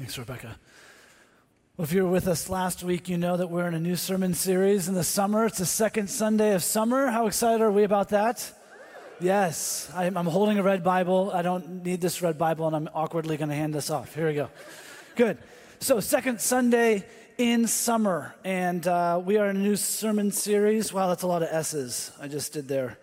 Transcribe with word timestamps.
Thanks, 0.00 0.16
Rebecca. 0.16 0.56
Well, 1.76 1.84
if 1.84 1.92
you 1.92 2.04
were 2.04 2.10
with 2.10 2.26
us 2.26 2.48
last 2.48 2.82
week, 2.82 3.10
you 3.10 3.18
know 3.18 3.36
that 3.36 3.50
we're 3.50 3.68
in 3.68 3.74
a 3.74 3.78
new 3.78 3.96
sermon 3.96 4.32
series 4.32 4.88
in 4.88 4.94
the 4.94 5.04
summer. 5.04 5.44
It's 5.44 5.58
the 5.58 5.66
second 5.66 6.08
Sunday 6.08 6.54
of 6.54 6.64
summer. 6.64 7.08
How 7.08 7.26
excited 7.26 7.60
are 7.60 7.70
we 7.70 7.82
about 7.82 8.08
that? 8.08 8.50
Yes, 9.20 9.92
I'm, 9.94 10.14
holding 10.14 10.58
a 10.58 10.62
red 10.62 10.82
Bible. 10.82 11.30
I 11.34 11.42
don't 11.42 11.84
need 11.84 12.00
this 12.00 12.22
red 12.22 12.38
Bible, 12.38 12.66
and 12.66 12.74
I'm 12.74 12.88
awkwardly 12.94 13.36
going 13.36 13.50
to 13.50 13.54
hand 13.54 13.74
this 13.74 13.90
off. 13.90 14.14
Here 14.14 14.26
we 14.26 14.32
go. 14.32 14.48
Good. 15.16 15.36
So, 15.80 16.00
second 16.00 16.40
Sunday 16.40 17.04
in 17.36 17.66
summer, 17.66 18.34
and 18.42 18.86
uh, 18.86 19.20
we 19.22 19.36
are 19.36 19.50
in 19.50 19.56
a 19.56 19.60
new 19.60 19.76
sermon 19.76 20.32
series. 20.32 20.94
Wow, 20.94 21.08
that's 21.08 21.24
a 21.24 21.26
lot 21.26 21.42
of 21.42 21.50
S's 21.52 22.10
I 22.18 22.26
just 22.26 22.54
did 22.54 22.68
there. 22.68 22.98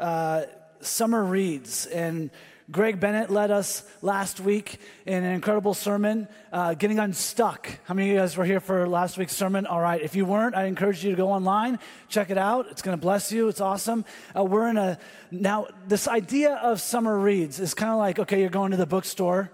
Uh, 0.00 0.46
summer 0.80 1.22
reads, 1.22 1.86
and 1.86 2.32
Greg 2.70 3.00
Bennett 3.00 3.30
led 3.30 3.50
us 3.50 3.82
last 4.00 4.38
week 4.38 4.78
in 5.04 5.24
an 5.24 5.32
incredible 5.32 5.74
sermon, 5.74 6.28
uh, 6.52 6.74
Getting 6.74 7.00
Unstuck. 7.00 7.68
How 7.84 7.94
many 7.94 8.10
of 8.10 8.14
you 8.14 8.20
guys 8.20 8.36
were 8.36 8.44
here 8.44 8.60
for 8.60 8.86
last 8.86 9.18
week's 9.18 9.34
sermon? 9.34 9.66
All 9.66 9.80
right. 9.80 10.00
If 10.00 10.14
you 10.14 10.24
weren't, 10.24 10.54
I 10.54 10.66
encourage 10.66 11.02
you 11.04 11.10
to 11.10 11.16
go 11.16 11.32
online, 11.32 11.80
check 12.08 12.30
it 12.30 12.38
out. 12.38 12.68
It's 12.70 12.82
going 12.82 12.96
to 12.96 13.00
bless 13.00 13.32
you. 13.32 13.48
It's 13.48 13.60
awesome. 13.60 14.04
Uh, 14.36 14.44
we're 14.44 14.68
in 14.68 14.76
a, 14.76 15.00
now, 15.32 15.66
this 15.88 16.06
idea 16.06 16.54
of 16.54 16.80
summer 16.80 17.18
reads 17.18 17.58
is 17.58 17.74
kind 17.74 17.90
of 17.90 17.98
like, 17.98 18.20
okay, 18.20 18.40
you're 18.40 18.50
going 18.50 18.70
to 18.70 18.76
the 18.76 18.86
bookstore, 18.86 19.50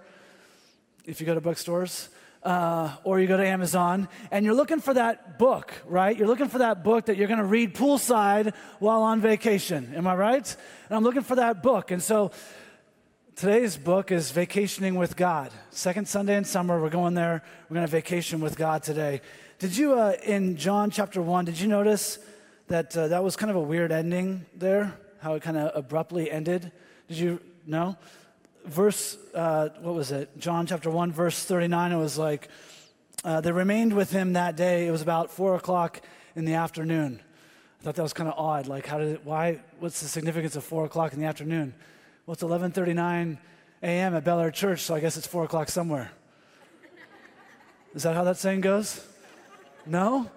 if 1.07 1.19
you 1.19 1.27
go 1.27 1.35
to 1.35 1.41
bookstores. 1.41 2.11
Uh, 2.43 2.95
or 3.03 3.19
you 3.19 3.27
go 3.27 3.37
to 3.37 3.45
Amazon 3.45 4.09
and 4.31 4.45
you're 4.45 4.55
looking 4.55 4.79
for 4.79 4.95
that 4.95 5.37
book, 5.37 5.75
right? 5.85 6.17
You're 6.17 6.29
looking 6.29 6.47
for 6.47 6.59
that 6.59 6.85
book 6.85 7.07
that 7.07 7.17
you're 7.17 7.27
going 7.27 7.41
to 7.41 7.45
read 7.45 7.75
poolside 7.75 8.55
while 8.79 9.03
on 9.03 9.21
vacation. 9.21 9.93
Am 9.97 10.07
I 10.07 10.15
right? 10.15 10.57
And 10.89 10.97
I'm 10.97 11.03
looking 11.03 11.23
for 11.23 11.35
that 11.37 11.61
book. 11.61 11.91
And 11.91 12.01
so 12.01 12.31
Today's 13.37 13.77
book 13.77 14.13
is 14.13 14.31
Vacationing 14.31 14.95
with 14.95 15.15
God. 15.15 15.51
Second 15.69 16.09
Sunday 16.09 16.39
in 16.39 16.45
summer, 16.45 16.81
we're 16.81 16.89
going 16.89 17.13
there. 17.13 17.43
We're 17.69 17.75
going 17.75 17.87
to 17.87 17.91
vacation 17.93 18.41
with 18.41 18.57
God 18.57 18.83
today. 18.83 19.21
Did 19.59 19.77
you, 19.77 19.93
uh, 19.93 20.15
in 20.25 20.57
John 20.57 20.91
chapter 20.91 21.21
1, 21.21 21.45
did 21.45 21.61
you 21.61 21.69
notice 21.69 22.19
that 22.69 22.97
uh, 22.97 23.09
that 23.09 23.23
was 23.23 23.37
kind 23.37 23.51
of 23.51 23.57
a 23.57 23.61
weird 23.61 23.93
ending 23.93 24.47
there? 24.55 24.99
How 25.21 25.35
it 25.35 25.43
kind 25.43 25.59
of 25.59 25.71
abruptly 25.75 26.31
ended? 26.31 26.73
Did 27.09 27.19
you 27.19 27.41
know? 27.67 27.99
Verse, 28.65 29.19
uh, 29.35 29.69
what 29.83 29.95
was 29.95 30.13
it? 30.13 30.39
John 30.39 30.65
chapter 30.65 30.89
1, 30.89 31.13
verse 31.13 31.45
39, 31.45 31.93
it 31.93 31.97
was 31.99 32.17
like, 32.17 32.49
uh, 33.23 33.43
they 33.43 33.53
remained 33.53 33.93
with 33.93 34.11
him 34.11 34.33
that 34.33 34.57
day. 34.57 34.87
It 34.87 34.93
was 34.93 35.03
about 35.03 35.31
4 35.31 35.57
o'clock 35.57 36.01
in 36.37 36.47
the 36.47 36.55
afternoon. 36.55 37.21
I 37.81 37.85
thought 37.85 37.97
that 37.97 38.03
was 38.03 38.15
kind 38.15 38.31
of 38.31 38.39
odd. 38.39 38.67
Like, 38.67 38.87
how 38.87 38.97
did 38.97 39.09
it, 39.09 39.27
why, 39.27 39.61
what's 39.79 40.01
the 40.01 40.09
significance 40.09 40.57
of 40.57 40.65
4 40.65 40.87
o'clock 40.87 41.13
in 41.13 41.21
the 41.21 41.27
afternoon? 41.27 41.75
Well, 42.27 42.33
it's 42.33 42.43
11:39 42.43 43.39
a.m. 43.85 44.15
at 44.17 44.25
Bel 44.25 44.41
Air 44.41 44.51
Church, 44.51 44.81
so 44.83 44.97
I 44.97 45.01
guess 45.01 45.17
it's 45.17 45.29
four 45.29 45.45
o'clock 45.45 45.69
somewhere. 45.69 46.11
Is 47.95 48.03
that 48.03 48.17
how 48.17 48.25
that 48.25 48.37
saying 48.37 48.63
goes? 48.63 49.01
No, 49.87 50.29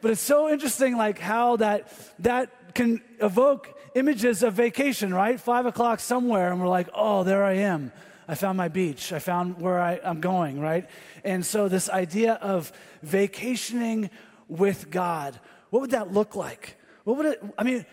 but 0.00 0.10
it's 0.10 0.20
so 0.20 0.50
interesting, 0.50 0.96
like 0.96 1.20
how 1.20 1.54
that 1.58 1.88
that 2.18 2.74
can 2.74 3.00
evoke 3.20 3.72
images 3.94 4.42
of 4.42 4.54
vacation, 4.54 5.14
right? 5.14 5.38
Five 5.38 5.66
o'clock 5.66 6.00
somewhere, 6.00 6.50
and 6.50 6.60
we're 6.60 6.66
like, 6.66 6.88
oh, 6.92 7.22
there 7.22 7.44
I 7.44 7.52
am. 7.52 7.92
I 8.26 8.34
found 8.34 8.58
my 8.58 8.66
beach. 8.66 9.12
I 9.12 9.20
found 9.20 9.60
where 9.60 9.80
I, 9.80 10.00
I'm 10.02 10.20
going, 10.20 10.58
right? 10.60 10.90
And 11.22 11.46
so 11.46 11.68
this 11.68 11.88
idea 11.88 12.34
of 12.34 12.72
vacationing 13.04 14.10
with 14.48 14.90
God, 14.90 15.38
what 15.70 15.78
would 15.78 15.92
that 15.92 16.12
look 16.12 16.34
like? 16.34 16.76
What 17.04 17.18
would 17.18 17.26
it? 17.26 17.42
I 17.56 17.62
mean, 17.62 17.86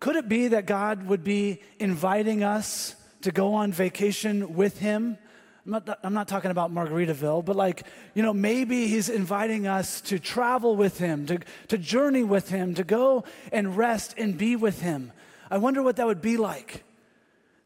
could 0.00 0.16
it 0.16 0.28
be 0.28 0.48
that 0.48 0.66
God 0.66 1.06
would 1.06 1.24
be 1.24 1.60
inviting 1.78 2.42
us 2.42 2.94
to 3.22 3.30
go 3.32 3.54
on 3.54 3.72
vacation 3.72 4.54
with 4.54 4.78
Him? 4.78 5.18
I'm 5.64 5.72
not, 5.72 5.98
I'm 6.02 6.14
not 6.14 6.28
talking 6.28 6.50
about 6.50 6.72
Margaritaville, 6.72 7.44
but 7.44 7.56
like, 7.56 7.84
you 8.14 8.22
know, 8.22 8.32
maybe 8.32 8.86
He's 8.86 9.08
inviting 9.08 9.66
us 9.66 10.00
to 10.02 10.18
travel 10.18 10.76
with 10.76 10.98
Him, 10.98 11.26
to, 11.26 11.40
to 11.68 11.78
journey 11.78 12.22
with 12.22 12.50
Him, 12.50 12.74
to 12.74 12.84
go 12.84 13.24
and 13.52 13.76
rest 13.76 14.14
and 14.16 14.36
be 14.38 14.54
with 14.54 14.80
Him. 14.82 15.12
I 15.50 15.58
wonder 15.58 15.82
what 15.82 15.96
that 15.96 16.06
would 16.06 16.22
be 16.22 16.36
like. 16.36 16.84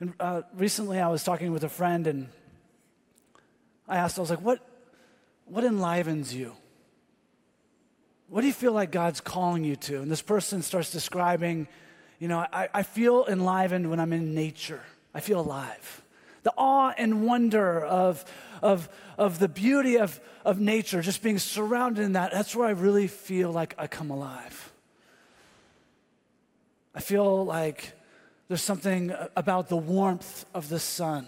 And 0.00 0.14
uh, 0.18 0.42
recently 0.54 0.98
I 0.98 1.08
was 1.08 1.24
talking 1.24 1.52
with 1.52 1.64
a 1.64 1.68
friend 1.68 2.06
and 2.06 2.28
I 3.86 3.96
asked, 3.96 4.18
I 4.18 4.22
was 4.22 4.30
like, 4.30 4.40
what, 4.40 4.60
what 5.44 5.64
enlivens 5.64 6.32
you? 6.34 6.54
What 8.28 8.42
do 8.42 8.46
you 8.46 8.52
feel 8.52 8.72
like 8.72 8.92
God's 8.92 9.20
calling 9.20 9.64
you 9.64 9.74
to? 9.76 10.00
And 10.00 10.10
this 10.10 10.22
person 10.22 10.62
starts 10.62 10.92
describing 10.92 11.66
you 12.20 12.28
know, 12.28 12.46
I, 12.52 12.68
I 12.72 12.82
feel 12.84 13.26
enlivened 13.26 13.90
when 13.90 13.98
I'm 13.98 14.12
in 14.12 14.34
nature. 14.34 14.82
I 15.12 15.20
feel 15.20 15.40
alive. 15.40 16.02
The 16.42 16.52
awe 16.56 16.92
and 16.96 17.26
wonder 17.26 17.82
of, 17.84 18.24
of, 18.62 18.88
of 19.18 19.38
the 19.38 19.48
beauty 19.48 19.98
of, 19.98 20.20
of 20.44 20.60
nature, 20.60 21.02
just 21.02 21.22
being 21.22 21.38
surrounded 21.38 22.02
in 22.02 22.12
that, 22.12 22.30
that's 22.30 22.54
where 22.54 22.68
I 22.68 22.72
really 22.72 23.08
feel 23.08 23.50
like 23.50 23.74
I 23.78 23.86
come 23.86 24.10
alive. 24.10 24.72
I 26.94 27.00
feel 27.00 27.44
like 27.44 27.92
there's 28.48 28.62
something 28.62 29.14
about 29.34 29.68
the 29.68 29.76
warmth 29.76 30.44
of 30.54 30.68
the 30.68 30.78
sun. 30.78 31.26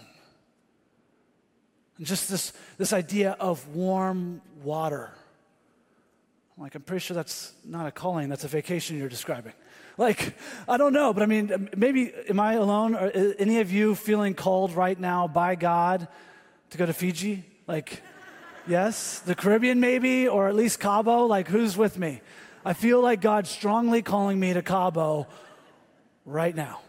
And 1.97 2.05
just 2.05 2.29
this, 2.29 2.53
this 2.77 2.93
idea 2.93 3.31
of 3.39 3.67
warm 3.69 4.41
water. 4.63 5.11
Like, 6.57 6.75
I'm 6.75 6.81
pretty 6.81 6.99
sure 6.99 7.15
that's 7.15 7.53
not 7.65 7.87
a 7.87 7.91
calling, 7.91 8.29
that's 8.29 8.43
a 8.43 8.47
vacation 8.47 8.97
you're 8.97 9.09
describing. 9.09 9.53
Like, 9.97 10.35
I 10.67 10.77
don't 10.77 10.93
know, 10.93 11.13
but 11.13 11.21
I 11.21 11.27
mean, 11.27 11.69
maybe, 11.77 12.11
am 12.27 12.39
I 12.39 12.53
alone? 12.53 12.95
Or 12.95 13.11
any 13.11 13.59
of 13.59 13.71
you 13.71 13.93
feeling 13.93 14.33
called 14.33 14.73
right 14.73 14.99
now 14.99 15.27
by 15.27 15.55
God 15.55 16.07
to 16.71 16.77
go 16.77 16.85
to 16.85 16.93
Fiji? 16.93 17.45
Like, 17.67 18.01
yes? 18.67 19.19
The 19.19 19.35
Caribbean, 19.35 19.79
maybe? 19.79 20.27
Or 20.27 20.47
at 20.47 20.55
least 20.55 20.79
Cabo? 20.79 21.25
Like, 21.25 21.47
who's 21.47 21.77
with 21.77 21.99
me? 21.99 22.21
I 22.65 22.73
feel 22.73 23.01
like 23.01 23.21
God's 23.21 23.49
strongly 23.49 24.01
calling 24.01 24.39
me 24.39 24.53
to 24.53 24.63
Cabo 24.63 25.27
right 26.25 26.55
now. 26.55 26.79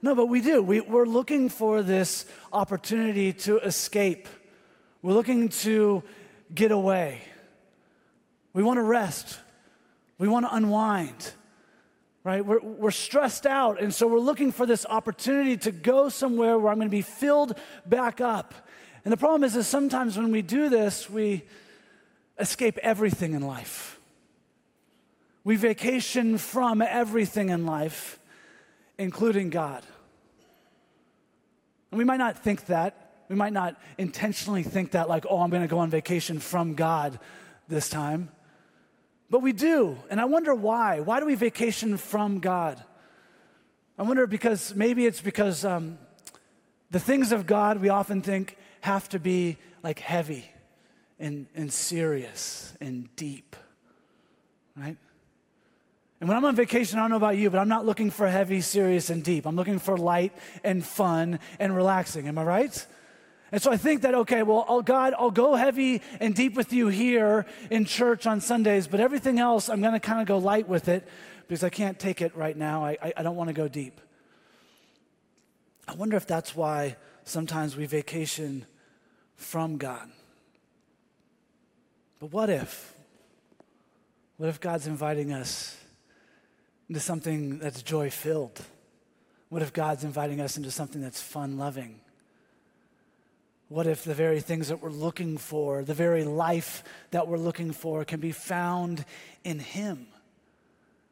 No, 0.00 0.14
but 0.14 0.26
we 0.26 0.40
do. 0.40 0.62
We, 0.62 0.80
we're 0.80 1.06
looking 1.06 1.48
for 1.48 1.82
this 1.82 2.24
opportunity 2.52 3.32
to 3.32 3.58
escape. 3.58 4.28
We're 5.00 5.14
looking 5.14 5.48
to 5.48 6.04
get 6.54 6.70
away. 6.70 7.22
We 8.52 8.62
want 8.62 8.78
to 8.78 8.82
rest. 8.82 9.38
We 10.18 10.28
want 10.28 10.46
to 10.46 10.54
unwind 10.54 11.32
right? 12.24 12.44
We're, 12.44 12.60
we're 12.60 12.90
stressed 12.90 13.46
out, 13.46 13.80
and 13.80 13.92
so 13.92 14.06
we're 14.06 14.18
looking 14.18 14.52
for 14.52 14.66
this 14.66 14.86
opportunity 14.86 15.56
to 15.58 15.72
go 15.72 16.08
somewhere 16.08 16.58
where 16.58 16.70
I'm 16.70 16.78
going 16.78 16.88
to 16.88 16.90
be 16.90 17.02
filled 17.02 17.58
back 17.86 18.20
up. 18.20 18.54
And 19.04 19.12
the 19.12 19.16
problem 19.16 19.42
is, 19.42 19.56
is 19.56 19.66
sometimes 19.66 20.16
when 20.16 20.30
we 20.30 20.42
do 20.42 20.68
this, 20.68 21.10
we 21.10 21.42
escape 22.38 22.78
everything 22.78 23.34
in 23.34 23.42
life. 23.42 23.98
We 25.44 25.56
vacation 25.56 26.38
from 26.38 26.80
everything 26.80 27.48
in 27.48 27.66
life, 27.66 28.20
including 28.98 29.50
God. 29.50 29.82
And 31.90 31.98
we 31.98 32.04
might 32.04 32.18
not 32.18 32.38
think 32.38 32.66
that. 32.66 33.10
We 33.28 33.34
might 33.34 33.52
not 33.52 33.80
intentionally 33.98 34.62
think 34.62 34.92
that, 34.92 35.08
like, 35.08 35.24
oh, 35.28 35.40
I'm 35.40 35.50
going 35.50 35.62
to 35.62 35.68
go 35.68 35.78
on 35.78 35.90
vacation 35.90 36.38
from 36.38 36.74
God 36.74 37.18
this 37.68 37.88
time. 37.88 38.28
But 39.32 39.40
we 39.40 39.54
do. 39.54 39.96
And 40.10 40.20
I 40.20 40.26
wonder 40.26 40.54
why. 40.54 41.00
Why 41.00 41.18
do 41.18 41.24
we 41.24 41.36
vacation 41.36 41.96
from 41.96 42.40
God? 42.40 42.84
I 43.98 44.02
wonder 44.02 44.26
because 44.26 44.74
maybe 44.74 45.06
it's 45.06 45.22
because 45.22 45.64
um, 45.64 45.96
the 46.90 47.00
things 47.00 47.32
of 47.32 47.46
God 47.46 47.80
we 47.80 47.88
often 47.88 48.20
think 48.20 48.58
have 48.82 49.08
to 49.08 49.18
be 49.18 49.56
like 49.82 50.00
heavy 50.00 50.44
and, 51.18 51.46
and 51.54 51.72
serious 51.72 52.74
and 52.78 53.08
deep, 53.16 53.56
right? 54.76 54.98
And 56.20 56.28
when 56.28 56.36
I'm 56.36 56.44
on 56.44 56.54
vacation, 56.54 56.98
I 56.98 57.02
don't 57.04 57.12
know 57.12 57.16
about 57.16 57.38
you, 57.38 57.48
but 57.48 57.58
I'm 57.58 57.68
not 57.68 57.86
looking 57.86 58.10
for 58.10 58.28
heavy, 58.28 58.60
serious, 58.60 59.08
and 59.08 59.24
deep. 59.24 59.46
I'm 59.46 59.56
looking 59.56 59.78
for 59.78 59.96
light 59.96 60.34
and 60.62 60.84
fun 60.84 61.40
and 61.58 61.74
relaxing. 61.74 62.28
Am 62.28 62.36
I 62.36 62.44
right? 62.44 62.86
And 63.52 63.60
so 63.60 63.70
I 63.70 63.76
think 63.76 64.00
that, 64.02 64.14
okay, 64.14 64.42
well, 64.42 64.64
oh 64.66 64.80
God, 64.80 65.14
I'll 65.18 65.30
go 65.30 65.54
heavy 65.54 66.00
and 66.20 66.34
deep 66.34 66.54
with 66.54 66.72
you 66.72 66.88
here 66.88 67.44
in 67.70 67.84
church 67.84 68.26
on 68.26 68.40
Sundays, 68.40 68.86
but 68.86 68.98
everything 68.98 69.38
else, 69.38 69.68
I'm 69.68 69.82
going 69.82 69.92
to 69.92 70.00
kind 70.00 70.22
of 70.22 70.26
go 70.26 70.38
light 70.38 70.66
with 70.66 70.88
it 70.88 71.06
because 71.46 71.62
I 71.62 71.68
can't 71.68 71.98
take 71.98 72.22
it 72.22 72.34
right 72.34 72.56
now. 72.56 72.82
I, 72.82 72.96
I, 73.02 73.12
I 73.18 73.22
don't 73.22 73.36
want 73.36 73.48
to 73.48 73.54
go 73.54 73.68
deep. 73.68 74.00
I 75.86 75.94
wonder 75.94 76.16
if 76.16 76.26
that's 76.26 76.56
why 76.56 76.96
sometimes 77.24 77.76
we 77.76 77.84
vacation 77.84 78.64
from 79.36 79.76
God. 79.76 80.10
But 82.20 82.32
what 82.32 82.48
if? 82.48 82.94
What 84.38 84.48
if 84.48 84.60
God's 84.60 84.86
inviting 84.86 85.30
us 85.30 85.76
into 86.88 87.00
something 87.00 87.58
that's 87.58 87.82
joy 87.82 88.08
filled? 88.08 88.62
What 89.50 89.60
if 89.60 89.74
God's 89.74 90.04
inviting 90.04 90.40
us 90.40 90.56
into 90.56 90.70
something 90.70 91.02
that's 91.02 91.20
fun 91.20 91.58
loving? 91.58 92.00
What 93.72 93.86
if 93.86 94.04
the 94.04 94.12
very 94.12 94.40
things 94.40 94.68
that 94.68 94.82
we're 94.82 94.90
looking 94.90 95.38
for, 95.38 95.82
the 95.82 95.94
very 95.94 96.24
life 96.24 96.84
that 97.10 97.26
we're 97.26 97.38
looking 97.38 97.72
for, 97.72 98.04
can 98.04 98.20
be 98.20 98.30
found 98.30 99.02
in 99.44 99.60
Him? 99.60 100.08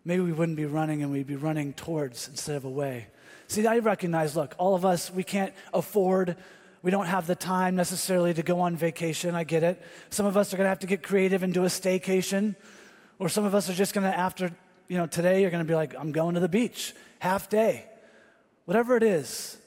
Maybe 0.04 0.20
we 0.20 0.32
wouldn't 0.32 0.58
be 0.58 0.66
running 0.66 1.02
and 1.02 1.10
we'd 1.10 1.26
be 1.26 1.36
running 1.36 1.72
towards 1.72 2.28
instead 2.28 2.56
of 2.56 2.66
away. 2.66 3.06
See, 3.48 3.66
I 3.66 3.78
recognize, 3.78 4.36
look, 4.36 4.54
all 4.58 4.74
of 4.74 4.84
us, 4.84 5.10
we 5.10 5.24
can't 5.24 5.54
afford 5.72 6.36
We 6.82 6.90
don't 6.90 7.06
have 7.06 7.26
the 7.26 7.34
time 7.34 7.76
necessarily 7.76 8.32
to 8.34 8.42
go 8.42 8.60
on 8.60 8.76
vacation. 8.76 9.34
I 9.34 9.44
get 9.44 9.62
it. 9.62 9.82
Some 10.08 10.26
of 10.26 10.36
us 10.36 10.54
are 10.54 10.56
going 10.56 10.64
to 10.64 10.70
have 10.70 10.78
to 10.80 10.86
get 10.86 11.02
creative 11.02 11.42
and 11.42 11.52
do 11.52 11.64
a 11.64 11.68
staycation. 11.68 12.56
Or 13.18 13.28
some 13.28 13.44
of 13.44 13.54
us 13.54 13.68
are 13.68 13.74
just 13.74 13.92
going 13.92 14.10
to, 14.10 14.18
after, 14.18 14.50
you 14.88 14.96
know, 14.96 15.06
today, 15.06 15.42
you're 15.42 15.50
going 15.50 15.64
to 15.64 15.68
be 15.68 15.74
like, 15.74 15.94
I'm 15.98 16.12
going 16.12 16.34
to 16.34 16.40
the 16.40 16.48
beach, 16.48 16.94
half 17.18 17.50
day. 17.50 17.84
Whatever 18.64 18.96
it 18.96 19.02
is, 19.02 19.58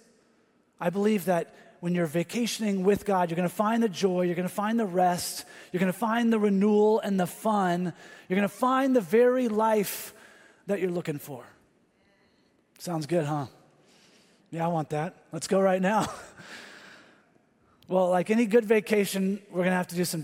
I 0.80 0.90
believe 0.90 1.26
that 1.26 1.54
when 1.84 1.94
you're 1.94 2.06
vacationing 2.06 2.86
with 2.86 3.04
God, 3.04 3.30
you're 3.30 3.36
going 3.36 3.50
to 3.50 3.54
find 3.54 3.84
the 3.84 3.90
joy, 3.90 4.22
you're 4.22 4.36
going 4.36 4.48
to 4.48 4.54
find 4.54 4.80
the 4.80 4.86
rest, 4.86 5.44
you're 5.74 5.82
going 5.82 5.92
to 5.92 6.00
find 6.00 6.32
the 6.32 6.40
renewal 6.40 7.02
and 7.02 7.20
the 7.20 7.28
fun, 7.28 7.92
you're 8.30 8.38
going 8.38 8.48
to 8.48 8.56
find 8.56 8.96
the 8.96 9.02
very 9.02 9.50
life 9.50 10.14
that 10.68 10.80
you're 10.80 10.90
looking 10.90 11.20
for. 11.20 11.44
Sounds 12.80 13.06
good, 13.06 13.26
huh? 13.26 13.48
Yeah, 14.50 14.64
I 14.64 14.70
want 14.70 14.92
that. 14.92 15.26
Let's 15.34 15.48
go 15.48 15.60
right 15.60 15.82
now. 15.82 16.08
well, 17.90 18.10
like 18.10 18.30
any 18.30 18.46
good 18.46 18.64
vacation, 18.64 19.42
we're 19.50 19.64
going 19.64 19.72
to 19.72 19.76
have 19.76 19.88
to 19.88 19.96
do 19.98 20.06
some, 20.06 20.22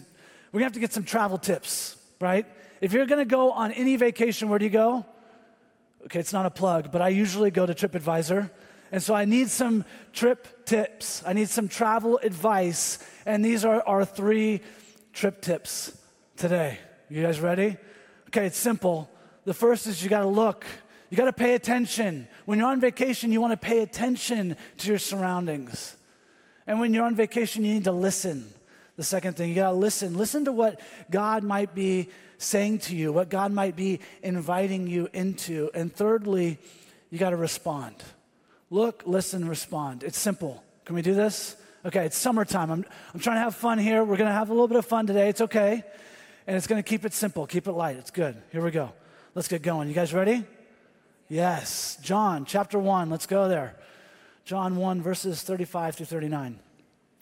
we're 0.53 0.61
going 0.61 0.71
to 0.71 0.71
have 0.71 0.73
to 0.75 0.79
get 0.79 0.93
some 0.93 1.03
travel 1.03 1.37
tips, 1.37 1.97
right? 2.21 2.45
If 2.79 2.93
you're 2.93 3.05
going 3.05 3.19
to 3.19 3.29
go 3.29 3.51
on 3.51 3.73
any 3.73 3.97
vacation, 3.97 4.47
where 4.47 4.59
do 4.59 4.65
you 4.65 4.71
go? 4.71 5.05
Okay, 6.05 6.21
it's 6.21 6.31
not 6.31 6.45
a 6.45 6.51
plug, 6.51 6.89
but 6.89 7.01
I 7.01 7.09
usually 7.09 7.51
go 7.51 7.65
to 7.65 7.73
TripAdvisor. 7.73 8.49
And 8.91 9.01
so 9.01 9.13
I 9.13 9.25
need 9.25 9.49
some 9.49 9.85
trip 10.13 10.65
tips. 10.65 11.23
I 11.25 11.33
need 11.33 11.49
some 11.49 11.67
travel 11.67 12.19
advice. 12.23 12.99
And 13.25 13.43
these 13.43 13.65
are 13.65 13.81
our 13.87 14.05
three 14.05 14.61
trip 15.13 15.41
tips 15.41 15.97
today. 16.37 16.79
You 17.09 17.21
guys 17.21 17.39
ready? 17.39 17.77
Okay, 18.27 18.45
it's 18.45 18.57
simple. 18.57 19.09
The 19.45 19.53
first 19.53 19.87
is 19.87 20.03
you 20.03 20.09
got 20.09 20.21
to 20.21 20.27
look, 20.27 20.65
you 21.09 21.17
got 21.17 21.25
to 21.25 21.33
pay 21.33 21.55
attention. 21.55 22.27
When 22.45 22.59
you're 22.59 22.67
on 22.67 22.79
vacation, 22.79 23.31
you 23.31 23.41
want 23.41 23.51
to 23.51 23.57
pay 23.57 23.79
attention 23.81 24.55
to 24.77 24.87
your 24.87 24.99
surroundings. 24.99 25.95
And 26.67 26.79
when 26.79 26.93
you're 26.93 27.05
on 27.05 27.15
vacation, 27.15 27.65
you 27.65 27.73
need 27.73 27.85
to 27.85 27.91
listen. 27.91 28.53
The 28.95 29.03
second 29.03 29.35
thing, 29.35 29.49
you 29.49 29.55
got 29.55 29.71
to 29.71 29.77
listen. 29.77 30.17
Listen 30.17 30.45
to 30.45 30.51
what 30.51 30.79
God 31.09 31.43
might 31.43 31.73
be 31.73 32.09
saying 32.37 32.79
to 32.79 32.95
you, 32.95 33.11
what 33.11 33.29
God 33.29 33.51
might 33.51 33.75
be 33.75 34.01
inviting 34.21 34.87
you 34.87 35.09
into. 35.13 35.71
And 35.73 35.91
thirdly, 35.91 36.59
you 37.09 37.17
got 37.17 37.31
to 37.31 37.35
respond. 37.35 37.95
Look, 38.69 39.03
listen, 39.05 39.47
respond. 39.47 40.03
It's 40.03 40.17
simple. 40.17 40.63
Can 40.85 40.95
we 40.95 41.01
do 41.01 41.13
this? 41.13 41.55
Okay, 41.85 42.05
it's 42.05 42.17
summertime. 42.17 42.71
I'm, 42.71 42.85
I'm 43.13 43.19
trying 43.19 43.37
to 43.37 43.41
have 43.41 43.55
fun 43.55 43.79
here. 43.79 44.03
We're 44.03 44.17
going 44.17 44.29
to 44.29 44.33
have 44.33 44.49
a 44.49 44.53
little 44.53 44.67
bit 44.67 44.77
of 44.77 44.85
fun 44.85 45.07
today. 45.07 45.29
It's 45.29 45.41
okay. 45.41 45.83
And 46.45 46.57
it's 46.57 46.67
going 46.67 46.81
to 46.81 46.87
keep 46.87 47.05
it 47.05 47.13
simple, 47.13 47.45
keep 47.47 47.67
it 47.67 47.71
light. 47.71 47.97
It's 47.97 48.11
good. 48.11 48.35
Here 48.51 48.63
we 48.63 48.71
go. 48.71 48.91
Let's 49.35 49.47
get 49.47 49.61
going. 49.61 49.87
You 49.87 49.93
guys 49.93 50.13
ready? 50.13 50.43
Yes. 51.29 51.97
John 52.01 52.45
chapter 52.45 52.79
1. 52.79 53.09
Let's 53.09 53.25
go 53.25 53.47
there. 53.47 53.75
John 54.45 54.75
1, 54.75 55.01
verses 55.01 55.41
35 55.43 55.95
through 55.95 56.05
39. 56.07 56.59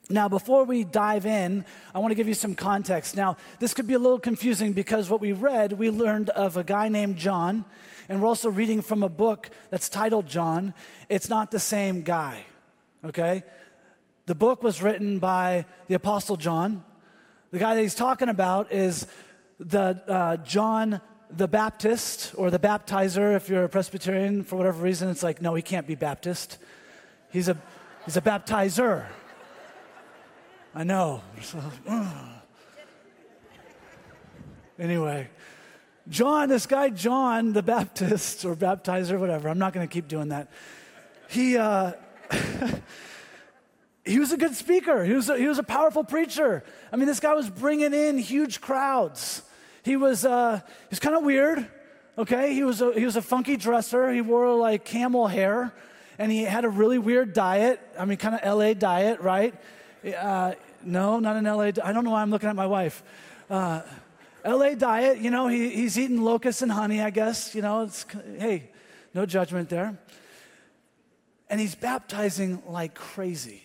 Now, 0.10 0.30
before 0.30 0.64
we 0.64 0.86
dive 0.86 1.26
in, 1.26 1.66
I 1.94 2.00
want 2.00 2.12
to 2.12 2.16
give 2.16 2.30
you 2.30 2.34
some 2.34 2.56
context. 2.56 3.18
Now, 3.18 3.36
this 3.60 3.74
could 3.74 3.88
be 3.88 3.94
a 3.94 4.00
little 4.00 4.20
confusing 4.20 4.72
because 4.72 5.10
what 5.10 5.20
we 5.20 5.34
read, 5.34 5.74
we 5.74 5.90
learned 5.90 6.30
of 6.30 6.56
a 6.56 6.64
guy 6.64 6.88
named 6.88 7.18
John, 7.18 7.66
and 8.08 8.22
we're 8.22 8.28
also 8.28 8.50
reading 8.50 8.82
from 8.82 9.04
a 9.04 9.10
book 9.10 9.50
that's 9.70 9.90
titled 9.90 10.26
John. 10.26 10.74
It's 11.10 11.28
not 11.28 11.52
the 11.52 11.60
same 11.60 12.04
guy, 12.04 12.46
okay? 13.04 13.44
The 14.28 14.36
book 14.36 14.64
was 14.64 14.82
written 14.82 15.20
by 15.20 15.66
the 15.88 15.96
Apostle 15.96 16.38
John. 16.38 16.86
The 17.52 17.60
guy 17.60 17.76
that 17.76 17.82
he's 17.82 17.96
talking 17.96 18.30
about 18.30 18.72
is 18.72 19.08
the 19.60 20.02
uh, 20.08 20.38
John 20.38 21.02
the 21.30 21.48
Baptist 21.48 22.34
or 22.38 22.50
the 22.50 22.60
baptizer. 22.60 23.36
If 23.36 23.50
you're 23.50 23.66
a 23.66 23.70
Presbyterian, 23.70 24.44
for 24.44 24.56
whatever 24.56 24.82
reason, 24.82 25.10
it's 25.10 25.24
like, 25.24 25.42
no, 25.42 25.54
he 25.56 25.62
can't 25.62 25.88
be 25.88 25.96
Baptist. 25.96 26.58
He's 27.30 27.50
a, 27.50 27.58
he's 28.06 28.16
a 28.16 28.22
baptizer. 28.22 29.06
I 30.76 30.84
know. 30.84 31.22
anyway, 34.80 35.30
John, 36.10 36.50
this 36.50 36.66
guy 36.66 36.90
John 36.90 37.54
the 37.54 37.64
Baptist 37.64 38.46
or 38.46 38.56
baptizer, 38.56 39.20
whatever, 39.20 39.50
I'm 39.50 39.60
not 39.60 39.74
going 39.74 39.88
to 39.88 39.92
keep 39.92 40.08
doing 40.08 40.30
that. 40.30 40.50
He, 41.30 41.58
uh, 41.58 41.94
he 44.06 44.20
was 44.20 44.32
a 44.32 44.38
good 44.38 44.56
speaker. 44.56 45.04
He 45.04 45.14
was 45.14 45.30
a, 45.30 45.38
he 45.38 45.48
was 45.48 45.60
a 45.60 45.64
powerful 45.64 46.04
preacher. 46.04 46.64
I 46.92 46.96
mean, 46.96 47.08
this 47.08 47.20
guy 47.20 47.34
was 47.34 47.50
bringing 47.50 47.94
in 47.94 48.18
huge 48.18 48.62
crowds. 48.62 49.42
He 49.84 49.96
was, 49.96 50.26
uh, 50.26 50.62
he 50.64 50.88
was 50.90 51.00
kind 51.00 51.16
of 51.16 51.24
weird, 51.24 51.68
okay? 52.18 52.54
He 52.54 52.64
was, 52.64 52.82
a, 52.82 52.94
he 52.94 53.06
was 53.06 53.16
a 53.16 53.22
funky 53.22 53.58
dresser. 53.58 54.12
He 54.12 54.22
wore 54.22 54.54
like 54.56 54.86
camel 54.86 55.28
hair, 55.28 55.74
and 56.18 56.32
he 56.32 56.44
had 56.44 56.66
a 56.66 56.70
really 56.70 57.00
weird 57.00 57.34
diet. 57.34 57.80
I 58.00 58.06
mean, 58.06 58.18
kind 58.18 58.36
of 58.36 58.58
LA 58.58 58.74
diet, 58.74 59.22
right? 59.22 59.54
Uh, 60.16 60.54
no, 60.84 61.20
not 61.20 61.36
an 61.36 61.46
LA. 61.46 61.72
I 61.84 61.94
don't 61.94 62.04
know 62.04 62.12
why 62.12 62.22
I'm 62.22 62.32
looking 62.32 62.50
at 62.50 62.56
my 62.56 62.68
wife. 62.68 63.04
Uh, 63.50 63.82
LA 64.46 64.76
diet, 64.76 65.18
you 65.20 65.32
know, 65.32 65.48
he, 65.48 65.70
he's 65.70 65.98
eating 65.98 66.22
locusts 66.22 66.62
and 66.62 66.72
honey, 66.72 67.02
I 67.02 67.10
guess. 67.10 67.54
You 67.54 67.62
know, 67.62 67.82
it's, 67.82 68.06
hey, 68.38 68.70
no 69.14 69.26
judgment 69.26 69.70
there. 69.70 69.98
And 71.50 71.60
he's 71.60 71.76
baptizing 71.76 72.62
like 72.68 72.94
crazy. 72.94 73.64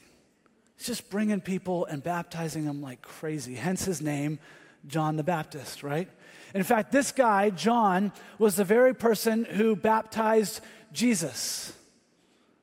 He's 0.77 0.87
just 0.87 1.11
bringing 1.11 1.41
people 1.41 1.87
and 1.87 2.03
baptizing 2.03 2.65
them 2.65 2.83
like 2.83 3.03
crazy. 3.03 3.55
Hence 3.55 3.85
his 3.85 4.01
name, 4.01 4.39
John 4.87 5.17
the 5.17 5.23
Baptist, 5.23 5.83
right? 5.83 6.09
In 6.55 6.63
fact, 6.65 6.93
this 6.93 7.13
guy, 7.13 7.51
John, 7.51 8.13
was 8.39 8.57
the 8.57 8.65
very 8.65 8.95
person 8.95 9.45
who 9.45 9.77
baptized 9.77 10.61
Jesus. 10.93 11.73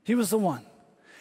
He 0.04 0.16
was 0.16 0.30
the 0.30 0.38
one. 0.38 0.66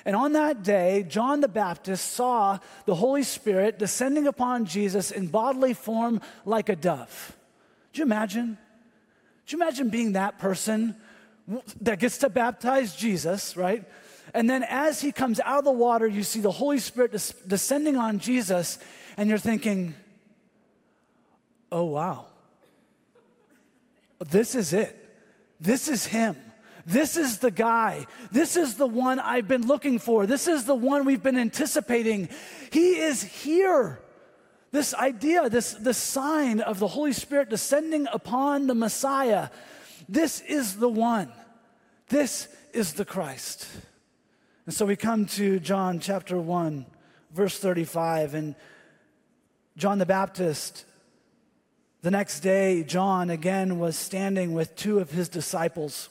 And 0.04 0.16
on 0.16 0.32
that 0.32 0.62
day, 0.62 1.04
John 1.08 1.40
the 1.40 1.48
Baptist 1.48 2.12
saw 2.12 2.58
the 2.86 2.94
Holy 2.94 3.22
Spirit 3.22 3.78
descending 3.78 4.26
upon 4.26 4.64
Jesus 4.64 5.10
in 5.10 5.26
bodily 5.26 5.74
form 5.74 6.20
like 6.44 6.68
a 6.68 6.76
dove. 6.76 7.36
Do 7.92 7.98
you 7.98 8.04
imagine? 8.04 8.58
Do 9.46 9.56
you 9.56 9.62
imagine 9.62 9.88
being 9.88 10.12
that 10.12 10.38
person 10.38 10.94
that 11.80 11.98
gets 11.98 12.18
to 12.18 12.28
baptize 12.28 12.94
Jesus, 12.94 13.56
right? 13.56 13.84
And 14.34 14.48
then 14.48 14.62
as 14.62 15.00
he 15.00 15.12
comes 15.12 15.40
out 15.40 15.60
of 15.60 15.64
the 15.64 15.72
water, 15.72 16.06
you 16.06 16.22
see 16.22 16.40
the 16.40 16.50
Holy 16.52 16.78
Spirit 16.78 17.12
des- 17.12 17.46
descending 17.46 17.96
on 17.96 18.18
Jesus, 18.18 18.78
and 19.16 19.28
you're 19.28 19.38
thinking, 19.38 19.94
oh, 21.72 21.84
wow, 21.84 22.26
this 24.18 24.54
is 24.54 24.72
it. 24.72 24.94
This 25.60 25.88
is 25.88 26.06
him. 26.06 26.36
This 26.88 27.19
is 27.19 27.38
the 27.38 27.50
guy. 27.50 28.06
This 28.32 28.56
is 28.56 28.76
the 28.76 28.87
one 28.87 29.20
I've 29.20 29.46
been 29.46 29.67
looking 29.67 29.99
for. 29.99 30.25
This 30.25 30.49
is 30.49 30.64
the 30.64 30.75
one 30.75 31.05
we've 31.05 31.23
been 31.23 31.37
anticipating. 31.37 32.31
He 32.73 32.99
is 32.99 33.23
here. 33.23 34.00
This 34.70 34.94
idea, 34.94 35.50
this, 35.50 35.74
this 35.74 35.98
sign 35.98 36.60
of 36.60 36.79
the 36.79 36.89
Holy 36.89 37.12
Spirit 37.12 37.51
descending 37.51 38.06
upon 38.10 38.69
the 38.69 38.74
Messiah, 38.74 39.51
this 40.08 40.41
is 40.41 40.77
the 40.77 40.89
one. 40.89 41.31
This 42.08 42.48
is 42.72 42.94
the 42.94 43.05
Christ. 43.05 43.69
And 44.65 44.74
so 44.74 44.86
we 44.86 44.96
come 44.96 45.27
to 45.27 45.60
John 45.60 46.01
chapter 46.01 46.39
1, 46.39 46.86
verse 47.34 47.58
35, 47.58 48.32
and 48.32 48.55
John 49.77 49.98
the 49.98 50.06
Baptist 50.06 50.86
the 52.01 52.10
next 52.10 52.41
day, 52.41 52.82
John 52.82 53.29
again 53.29 53.79
was 53.79 53.94
standing 53.94 54.55
with 54.55 54.74
two 54.74 55.01
of 55.01 55.10
his 55.10 55.29
disciples. 55.29 56.08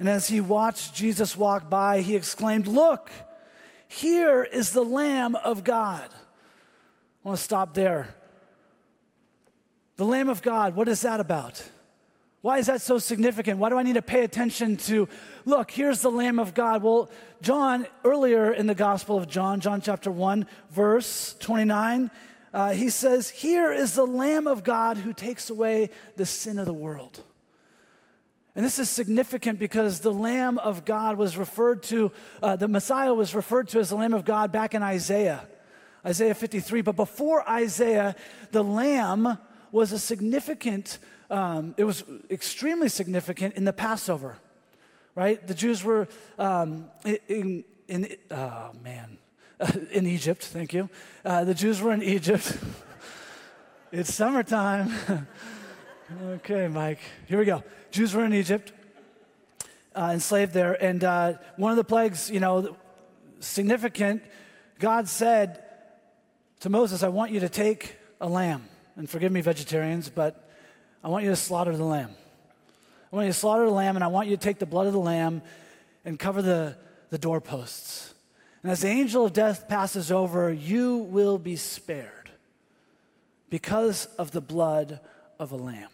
And 0.00 0.08
as 0.08 0.28
he 0.28 0.40
watched 0.40 0.94
Jesus 0.94 1.36
walk 1.36 1.68
by, 1.68 2.00
he 2.00 2.16
exclaimed, 2.16 2.66
Look, 2.66 3.10
here 3.86 4.42
is 4.42 4.72
the 4.72 4.84
Lamb 4.84 5.34
of 5.34 5.62
God. 5.62 6.08
I 7.22 7.28
want 7.28 7.36
to 7.36 7.44
stop 7.44 7.74
there. 7.74 8.14
The 9.96 10.06
Lamb 10.06 10.30
of 10.30 10.40
God, 10.40 10.74
what 10.74 10.88
is 10.88 11.02
that 11.02 11.20
about? 11.20 11.62
Why 12.40 12.56
is 12.56 12.66
that 12.68 12.80
so 12.80 12.96
significant? 12.96 13.58
Why 13.58 13.68
do 13.68 13.76
I 13.76 13.82
need 13.82 13.96
to 13.96 14.02
pay 14.02 14.24
attention 14.24 14.78
to, 14.78 15.06
look, 15.44 15.70
here's 15.70 16.00
the 16.00 16.10
Lamb 16.10 16.38
of 16.38 16.54
God? 16.54 16.82
Well, 16.82 17.10
John, 17.42 17.86
earlier 18.02 18.54
in 18.54 18.66
the 18.66 18.74
Gospel 18.74 19.18
of 19.18 19.28
John, 19.28 19.60
John 19.60 19.82
chapter 19.82 20.10
1, 20.10 20.46
verse 20.70 21.36
29, 21.40 22.10
uh, 22.54 22.72
he 22.72 22.88
says, 22.88 23.28
Here 23.28 23.70
is 23.70 23.92
the 23.92 24.06
Lamb 24.06 24.46
of 24.46 24.64
God 24.64 24.96
who 24.96 25.12
takes 25.12 25.50
away 25.50 25.90
the 26.16 26.24
sin 26.24 26.58
of 26.58 26.64
the 26.64 26.72
world. 26.72 27.22
And 28.56 28.64
this 28.64 28.78
is 28.78 28.90
significant 28.90 29.58
because 29.58 30.00
the 30.00 30.12
Lamb 30.12 30.58
of 30.58 30.84
God 30.84 31.16
was 31.16 31.36
referred 31.36 31.82
to, 31.84 32.10
uh, 32.42 32.56
the 32.56 32.66
Messiah 32.66 33.14
was 33.14 33.34
referred 33.34 33.68
to 33.68 33.78
as 33.78 33.90
the 33.90 33.96
Lamb 33.96 34.12
of 34.12 34.24
God 34.24 34.50
back 34.50 34.74
in 34.74 34.82
Isaiah, 34.82 35.46
Isaiah 36.04 36.34
53. 36.34 36.82
But 36.82 36.96
before 36.96 37.48
Isaiah, 37.48 38.16
the 38.50 38.64
Lamb 38.64 39.38
was 39.70 39.92
a 39.92 39.98
significant, 39.98 40.98
um, 41.30 41.74
it 41.76 41.84
was 41.84 42.02
extremely 42.28 42.88
significant 42.88 43.54
in 43.54 43.64
the 43.64 43.72
Passover, 43.72 44.36
right? 45.14 45.46
The 45.46 45.54
Jews 45.54 45.84
were 45.84 46.08
um, 46.36 46.86
in, 47.04 47.64
in, 47.86 48.16
oh 48.32 48.72
man, 48.82 49.18
in 49.92 50.08
Egypt, 50.08 50.42
thank 50.42 50.72
you. 50.72 50.90
Uh, 51.24 51.44
the 51.44 51.54
Jews 51.54 51.80
were 51.80 51.92
in 51.92 52.02
Egypt. 52.02 52.58
it's 53.92 54.12
summertime. 54.12 54.90
okay, 56.18 56.66
Mike, 56.68 56.98
here 57.26 57.38
we 57.38 57.44
go. 57.44 57.62
Jews 57.90 58.14
were 58.14 58.24
in 58.24 58.32
Egypt, 58.32 58.72
uh, 59.94 60.10
enslaved 60.12 60.52
there, 60.52 60.82
and 60.82 61.02
uh, 61.04 61.34
one 61.56 61.70
of 61.70 61.76
the 61.76 61.84
plagues, 61.84 62.30
you 62.30 62.40
know, 62.40 62.76
significant, 63.40 64.22
God 64.78 65.08
said 65.08 65.62
to 66.60 66.70
Moses, 66.70 67.02
I 67.02 67.08
want 67.08 67.30
you 67.30 67.40
to 67.40 67.48
take 67.48 67.96
a 68.20 68.28
lamb. 68.28 68.64
And 68.96 69.08
forgive 69.08 69.30
me, 69.30 69.40
vegetarians, 69.40 70.08
but 70.08 70.50
I 71.02 71.08
want 71.08 71.24
you 71.24 71.30
to 71.30 71.36
slaughter 71.36 71.76
the 71.76 71.84
lamb. 71.84 72.10
I 73.12 73.16
want 73.16 73.26
you 73.26 73.32
to 73.32 73.38
slaughter 73.38 73.64
the 73.64 73.72
lamb, 73.72 73.96
and 73.96 74.04
I 74.04 74.08
want 74.08 74.28
you 74.28 74.36
to 74.36 74.42
take 74.42 74.58
the 74.58 74.66
blood 74.66 74.86
of 74.86 74.92
the 74.92 74.98
lamb 74.98 75.42
and 76.04 76.18
cover 76.18 76.42
the, 76.42 76.76
the 77.10 77.18
doorposts. 77.18 78.14
And 78.62 78.72
as 78.72 78.80
the 78.80 78.88
angel 78.88 79.24
of 79.24 79.32
death 79.32 79.68
passes 79.68 80.10
over, 80.10 80.52
you 80.52 80.98
will 80.98 81.38
be 81.38 81.56
spared 81.56 82.30
because 83.48 84.06
of 84.18 84.32
the 84.32 84.40
blood 84.40 85.00
of 85.38 85.52
a 85.52 85.56
lamb. 85.56 85.88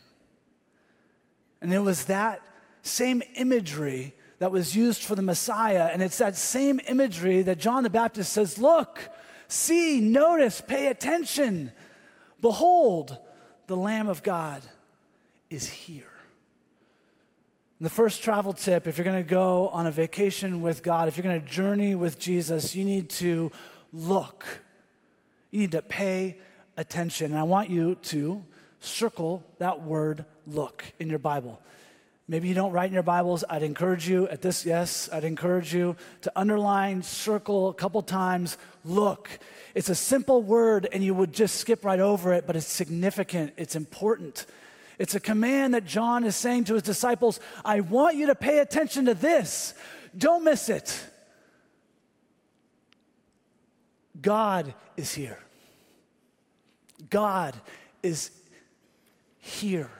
And 1.60 1.72
it 1.72 1.78
was 1.78 2.06
that 2.06 2.42
same 2.82 3.22
imagery 3.34 4.14
that 4.38 4.52
was 4.52 4.76
used 4.76 5.02
for 5.02 5.14
the 5.14 5.22
Messiah. 5.22 5.90
And 5.92 6.02
it's 6.02 6.18
that 6.18 6.36
same 6.36 6.80
imagery 6.88 7.42
that 7.42 7.58
John 7.58 7.82
the 7.82 7.90
Baptist 7.90 8.32
says, 8.32 8.58
Look, 8.58 9.08
see, 9.48 10.00
notice, 10.00 10.60
pay 10.60 10.88
attention. 10.88 11.72
Behold, 12.40 13.16
the 13.66 13.76
Lamb 13.76 14.08
of 14.08 14.22
God 14.22 14.62
is 15.50 15.68
here. 15.68 16.04
And 17.78 17.86
the 17.86 17.90
first 17.90 18.22
travel 18.22 18.52
tip 18.52 18.86
if 18.86 18.96
you're 18.96 19.04
going 19.04 19.22
to 19.22 19.28
go 19.28 19.68
on 19.68 19.86
a 19.86 19.90
vacation 19.90 20.62
with 20.62 20.82
God, 20.82 21.08
if 21.08 21.16
you're 21.16 21.24
going 21.24 21.40
to 21.40 21.46
journey 21.46 21.94
with 21.94 22.18
Jesus, 22.18 22.74
you 22.74 22.84
need 22.84 23.10
to 23.10 23.50
look. 23.92 24.46
You 25.50 25.60
need 25.60 25.72
to 25.72 25.82
pay 25.82 26.38
attention. 26.76 27.32
And 27.32 27.38
I 27.38 27.44
want 27.44 27.70
you 27.70 27.94
to 27.94 28.44
circle 28.80 29.44
that 29.58 29.82
word 29.82 30.24
look 30.46 30.84
in 30.98 31.08
your 31.08 31.18
Bible. 31.18 31.60
Maybe 32.28 32.48
you 32.48 32.54
don't 32.54 32.72
write 32.72 32.88
in 32.88 32.94
your 32.94 33.04
Bibles. 33.04 33.44
I'd 33.48 33.62
encourage 33.62 34.08
you 34.08 34.26
at 34.28 34.42
this, 34.42 34.66
yes, 34.66 35.08
I'd 35.12 35.22
encourage 35.22 35.72
you 35.72 35.94
to 36.22 36.32
underline, 36.34 37.02
circle 37.02 37.68
a 37.68 37.74
couple 37.74 38.02
times, 38.02 38.58
look. 38.84 39.28
It's 39.76 39.88
a 39.90 39.94
simple 39.94 40.42
word 40.42 40.88
and 40.92 41.04
you 41.04 41.14
would 41.14 41.32
just 41.32 41.56
skip 41.56 41.84
right 41.84 42.00
over 42.00 42.32
it, 42.32 42.44
but 42.46 42.56
it's 42.56 42.66
significant, 42.66 43.52
it's 43.56 43.76
important. 43.76 44.46
It's 44.98 45.14
a 45.14 45.20
command 45.20 45.74
that 45.74 45.84
John 45.84 46.24
is 46.24 46.34
saying 46.34 46.64
to 46.64 46.74
his 46.74 46.82
disciples 46.82 47.38
I 47.64 47.80
want 47.80 48.16
you 48.16 48.26
to 48.26 48.34
pay 48.34 48.58
attention 48.58 49.04
to 49.04 49.14
this. 49.14 49.74
Don't 50.16 50.42
miss 50.42 50.68
it. 50.68 51.00
God 54.20 54.74
is 54.96 55.14
here. 55.14 55.38
God 57.10 57.54
is 58.02 58.30
here. 59.46 59.90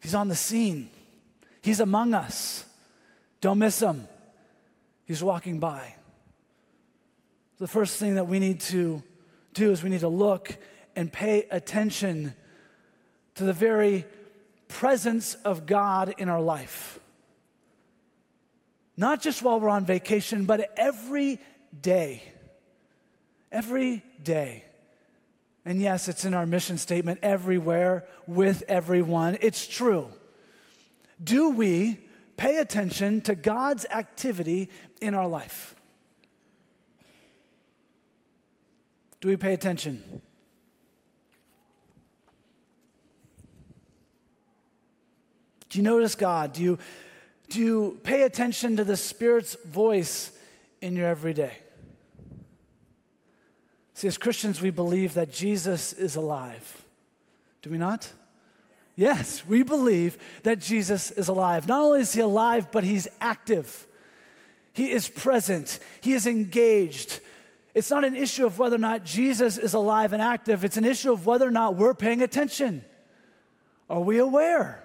He's 0.00 0.14
on 0.14 0.28
the 0.28 0.36
scene. 0.36 0.90
He's 1.60 1.80
among 1.80 2.14
us. 2.14 2.64
Don't 3.40 3.58
miss 3.58 3.80
him. 3.80 4.06
He's 5.04 5.22
walking 5.22 5.58
by. 5.58 5.94
The 7.58 7.66
first 7.66 7.98
thing 7.98 8.14
that 8.14 8.28
we 8.28 8.38
need 8.38 8.60
to 8.60 9.02
do 9.54 9.72
is 9.72 9.82
we 9.82 9.90
need 9.90 10.00
to 10.00 10.08
look 10.08 10.56
and 10.94 11.12
pay 11.12 11.46
attention 11.50 12.34
to 13.34 13.44
the 13.44 13.52
very 13.52 14.06
presence 14.68 15.34
of 15.44 15.66
God 15.66 16.14
in 16.18 16.28
our 16.28 16.40
life. 16.40 17.00
Not 18.96 19.20
just 19.20 19.42
while 19.42 19.58
we're 19.58 19.68
on 19.68 19.84
vacation, 19.84 20.44
but 20.44 20.72
every 20.76 21.40
day. 21.80 22.22
Every 23.50 24.04
day. 24.22 24.64
And 25.68 25.82
yes, 25.82 26.08
it's 26.08 26.24
in 26.24 26.32
our 26.32 26.46
mission 26.46 26.78
statement 26.78 27.18
everywhere, 27.22 28.06
with 28.26 28.62
everyone. 28.68 29.36
It's 29.42 29.66
true. 29.66 30.08
Do 31.22 31.50
we 31.50 31.98
pay 32.38 32.56
attention 32.56 33.20
to 33.20 33.34
God's 33.34 33.84
activity 33.90 34.70
in 35.02 35.12
our 35.12 35.28
life? 35.28 35.74
Do 39.20 39.28
we 39.28 39.36
pay 39.36 39.52
attention? 39.52 40.22
Do 45.68 45.78
you 45.78 45.82
notice 45.82 46.14
God? 46.14 46.54
Do 46.54 46.62
you, 46.62 46.78
do 47.50 47.60
you 47.60 48.00
pay 48.04 48.22
attention 48.22 48.78
to 48.78 48.84
the 48.84 48.96
Spirit's 48.96 49.54
voice 49.66 50.32
in 50.80 50.96
your 50.96 51.08
everyday? 51.08 51.58
See, 53.98 54.06
as 54.06 54.16
Christians, 54.16 54.60
we 54.60 54.70
believe 54.70 55.14
that 55.14 55.32
Jesus 55.32 55.92
is 55.92 56.14
alive. 56.14 56.84
Do 57.62 57.70
we 57.70 57.78
not? 57.78 58.12
Yes, 58.94 59.44
we 59.44 59.64
believe 59.64 60.16
that 60.44 60.60
Jesus 60.60 61.10
is 61.10 61.26
alive. 61.26 61.66
Not 61.66 61.82
only 61.82 62.02
is 62.02 62.12
he 62.12 62.20
alive, 62.20 62.70
but 62.70 62.84
he's 62.84 63.08
active. 63.20 63.88
He 64.72 64.92
is 64.92 65.08
present. 65.08 65.80
He 66.00 66.12
is 66.12 66.28
engaged. 66.28 67.18
It's 67.74 67.90
not 67.90 68.04
an 68.04 68.14
issue 68.14 68.46
of 68.46 68.60
whether 68.60 68.76
or 68.76 68.78
not 68.78 69.04
Jesus 69.04 69.58
is 69.58 69.74
alive 69.74 70.12
and 70.12 70.22
active, 70.22 70.64
it's 70.64 70.76
an 70.76 70.84
issue 70.84 71.10
of 71.10 71.26
whether 71.26 71.48
or 71.48 71.50
not 71.50 71.74
we're 71.74 71.92
paying 71.92 72.22
attention. 72.22 72.84
Are 73.90 73.98
we 73.98 74.18
aware? 74.18 74.80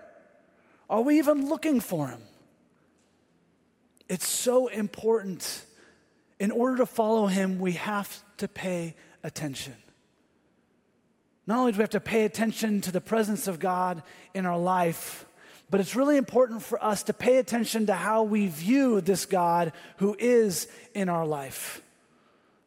Are 0.89 1.01
we 1.01 1.19
even 1.19 1.49
looking 1.49 1.81
for 1.81 2.07
him? 2.07 2.21
It's 4.09 4.27
so 4.27 4.69
important. 4.69 5.67
In 6.39 6.51
order 6.51 6.77
to 6.77 6.85
follow 6.85 7.27
him, 7.27 7.59
we 7.59 7.73
have 7.73 8.23
to 8.37 8.47
pay 8.47 8.95
attention. 9.23 9.75
Not 11.45 11.59
only 11.59 11.71
do 11.73 11.77
we 11.77 11.83
have 11.83 11.89
to 11.91 11.99
pay 11.99 12.25
attention 12.25 12.81
to 12.81 12.91
the 12.91 13.01
presence 13.01 13.47
of 13.47 13.59
God 13.59 14.01
in 14.33 14.45
our 14.45 14.57
life, 14.57 15.25
but 15.69 15.79
it's 15.79 15.95
really 15.95 16.17
important 16.17 16.61
for 16.61 16.83
us 16.83 17.03
to 17.03 17.13
pay 17.13 17.37
attention 17.37 17.87
to 17.87 17.93
how 17.93 18.23
we 18.23 18.47
view 18.47 19.01
this 19.01 19.25
God 19.25 19.73
who 19.97 20.15
is 20.19 20.67
in 20.93 21.09
our 21.09 21.25
life. 21.25 21.81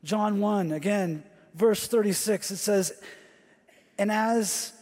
John 0.05 0.41
1, 0.41 0.73
again, 0.73 1.25
verse 1.55 1.87
36, 1.87 2.51
it 2.51 2.57
says, 2.57 2.93
And 3.97 4.11
as 4.11 4.73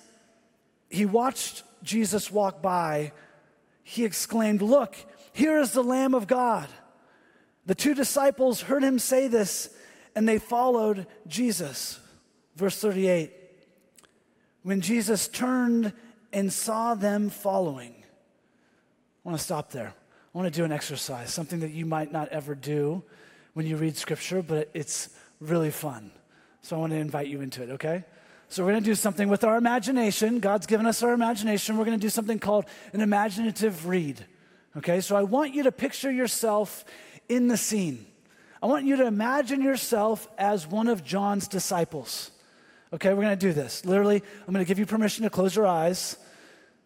he 0.90 1.06
watched 1.06 1.62
Jesus 1.82 2.30
walk 2.30 2.60
by, 2.62 3.12
he 3.82 4.04
exclaimed, 4.04 4.62
Look, 4.62 4.96
here 5.32 5.58
is 5.58 5.72
the 5.72 5.84
Lamb 5.84 6.14
of 6.14 6.26
God. 6.26 6.68
The 7.66 7.74
two 7.74 7.94
disciples 7.94 8.62
heard 8.62 8.82
him 8.82 8.98
say 8.98 9.28
this, 9.28 9.70
and 10.14 10.28
they 10.28 10.38
followed 10.38 11.06
Jesus. 11.26 11.98
Verse 12.56 12.78
38 12.78 13.32
when 14.64 14.80
Jesus 14.80 15.28
turned 15.28 15.92
and 16.32 16.52
saw 16.52 16.94
them 16.94 17.30
following. 17.30 17.94
I 18.02 19.28
want 19.28 19.38
to 19.38 19.44
stop 19.44 19.70
there. 19.70 19.94
I 20.34 20.38
want 20.38 20.52
to 20.52 20.58
do 20.58 20.64
an 20.64 20.72
exercise, 20.72 21.32
something 21.32 21.60
that 21.60 21.70
you 21.70 21.86
might 21.86 22.10
not 22.10 22.30
ever 22.30 22.54
do 22.54 23.02
when 23.52 23.66
you 23.66 23.76
read 23.76 23.96
scripture, 23.96 24.42
but 24.42 24.70
it's 24.74 25.10
really 25.38 25.70
fun. 25.70 26.10
So 26.62 26.76
I 26.76 26.78
want 26.80 26.92
to 26.92 26.98
invite 26.98 27.28
you 27.28 27.42
into 27.42 27.62
it, 27.62 27.70
okay? 27.72 28.04
So 28.48 28.64
we're 28.64 28.72
going 28.72 28.82
to 28.82 28.90
do 28.90 28.94
something 28.94 29.28
with 29.28 29.44
our 29.44 29.56
imagination. 29.56 30.40
God's 30.40 30.66
given 30.66 30.86
us 30.86 31.02
our 31.02 31.12
imagination. 31.12 31.76
We're 31.76 31.84
going 31.84 31.98
to 31.98 32.02
do 32.02 32.10
something 32.10 32.38
called 32.38 32.64
an 32.94 33.00
imaginative 33.00 33.86
read. 33.86 34.24
Okay? 34.76 35.00
So 35.00 35.14
I 35.14 35.22
want 35.22 35.54
you 35.54 35.64
to 35.64 35.72
picture 35.72 36.10
yourself 36.10 36.84
in 37.28 37.48
the 37.48 37.56
scene. 37.56 38.06
I 38.62 38.66
want 38.66 38.86
you 38.86 38.96
to 38.96 39.06
imagine 39.06 39.60
yourself 39.60 40.26
as 40.38 40.66
one 40.66 40.88
of 40.88 41.04
John's 41.04 41.48
disciples. 41.48 42.30
Okay, 42.92 43.10
we're 43.10 43.22
going 43.22 43.36
to 43.38 43.46
do 43.46 43.52
this. 43.52 43.84
Literally, 43.84 44.22
I'm 44.46 44.54
going 44.54 44.64
to 44.64 44.68
give 44.68 44.78
you 44.78 44.86
permission 44.86 45.24
to 45.24 45.30
close 45.30 45.54
your 45.54 45.66
eyes, 45.66 46.16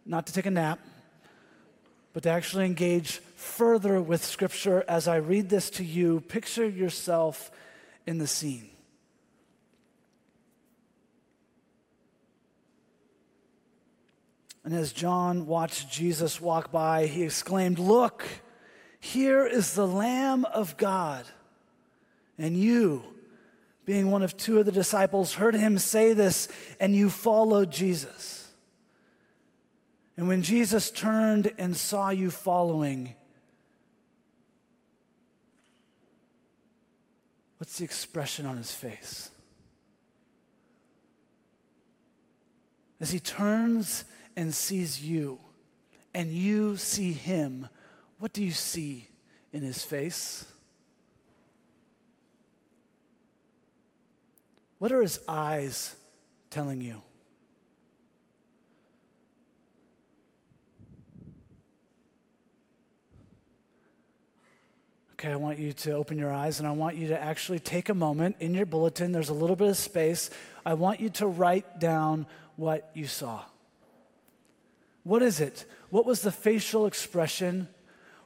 not 0.07 0.27
to 0.27 0.33
take 0.33 0.47
a 0.47 0.51
nap, 0.51 0.81
but 2.13 2.23
to 2.23 2.31
actually 2.31 2.65
engage 2.65 3.19
further 3.37 4.01
with 4.01 4.25
Scripture 4.25 4.85
as 4.89 5.07
I 5.07 5.17
read 5.17 5.49
this 5.49 5.71
to 5.71 5.85
you. 5.85 6.21
Picture 6.21 6.69
yourself 6.69 7.51
in 8.07 8.19
the 8.19 8.27
scene. 8.27 8.71
And 14.65 14.75
as 14.75 14.93
John 14.93 15.47
watched 15.47 15.91
Jesus 15.91 16.41
walk 16.41 16.73
by, 16.73 17.07
he 17.07 17.23
exclaimed, 17.23 17.79
Look, 17.79 18.27
here 19.01 19.47
is 19.47 19.75
the 19.75 19.87
Lamb 19.87 20.45
of 20.45 20.77
God, 20.77 21.25
and 22.37 22.57
you 22.57 23.03
being 23.89 24.11
one 24.11 24.23
of 24.23 24.37
two 24.37 24.59
of 24.59 24.67
the 24.67 24.71
disciples, 24.71 25.33
heard 25.33 25.55
him 25.55 25.79
say 25.79 26.13
this, 26.13 26.47
and 26.79 26.95
you 26.95 27.09
followed 27.09 27.71
Jesus. 27.71 28.47
And 30.19 30.29
when 30.29 30.43
Jesus 30.43 30.91
turned 30.91 31.53
and 31.57 31.75
saw 31.75 32.11
you 32.11 32.31
following, 32.31 33.15
what's 37.57 37.79
the 37.79 37.85
expression 37.85 38.45
on 38.45 38.59
his 38.59 38.73
face? 38.73 39.31
As 43.01 43.11
he 43.11 43.21
turns 43.21 44.05
and 44.37 44.53
sees 44.53 45.03
you, 45.03 45.39
and 46.13 46.31
you 46.31 46.77
see 46.77 47.13
him, 47.13 47.71
what 48.19 48.33
do 48.33 48.45
you 48.45 48.53
see 48.53 49.09
in 49.53 49.63
his 49.63 49.83
face? 49.83 50.45
What 54.79 54.93
are 54.93 55.03
his 55.03 55.21
eyes 55.27 55.97
telling 56.51 56.81
you? 56.81 57.03
Okay, 65.15 65.33
I 65.33 65.37
want 65.37 65.59
you 65.59 65.73
to 65.73 65.93
open 65.93 66.17
your 66.17 66.33
eyes 66.33 66.61
and 66.61 66.69
I 66.69 66.71
want 66.71 66.97
you 66.97 67.09
to 67.09 67.21
actually 67.21 67.59
take 67.59 67.89
a 67.89 67.95
moment 67.95 68.37
in 68.39 68.55
your 68.55 68.67
bulletin. 68.67 69.11
There's 69.11 69.31
a 69.31 69.35
little 69.35 69.57
bit 69.57 69.69
of 69.69 69.77
space. 69.77 70.31
I 70.65 70.75
want 70.75 71.01
you 71.01 71.11
to 71.11 71.27
write 71.27 71.81
down 71.81 72.27
what 72.55 72.89
you 72.95 73.09
saw. 73.09 73.43
What 75.03 75.23
is 75.23 75.41
it? 75.41 75.65
What 75.91 76.07
was 76.07 76.21
the 76.21 76.31
facial 76.31 76.87
expression? 76.87 77.67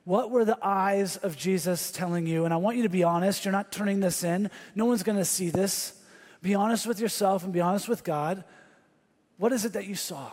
What 0.05 0.31
were 0.31 0.45
the 0.45 0.59
eyes 0.63 1.17
of 1.17 1.37
Jesus 1.37 1.91
telling 1.91 2.27
you? 2.27 2.45
And 2.45 2.53
I 2.53 2.57
want 2.57 2.77
you 2.77 2.83
to 2.83 2.89
be 2.89 3.05
honest. 3.05 3.45
You're 3.45 3.53
not 3.53 3.71
turning 3.71 4.01
this 4.01 4.25
in, 4.25 4.51
no 4.75 4.85
one's 4.85 5.03
going 5.03 5.19
to 5.19 5.25
see 5.25 5.51
this. 5.51 5.99
Be 6.43 6.55
honest 6.55 6.87
with 6.87 6.99
yourself 6.99 7.45
and 7.45 7.53
be 7.53 7.61
honest 7.61 7.89
with 7.89 8.03
God. 8.03 8.43
What 9.39 9.53
is 9.53 9.65
it 9.65 9.75
that 9.75 9.87
you 9.87 9.95
saw? 9.95 10.33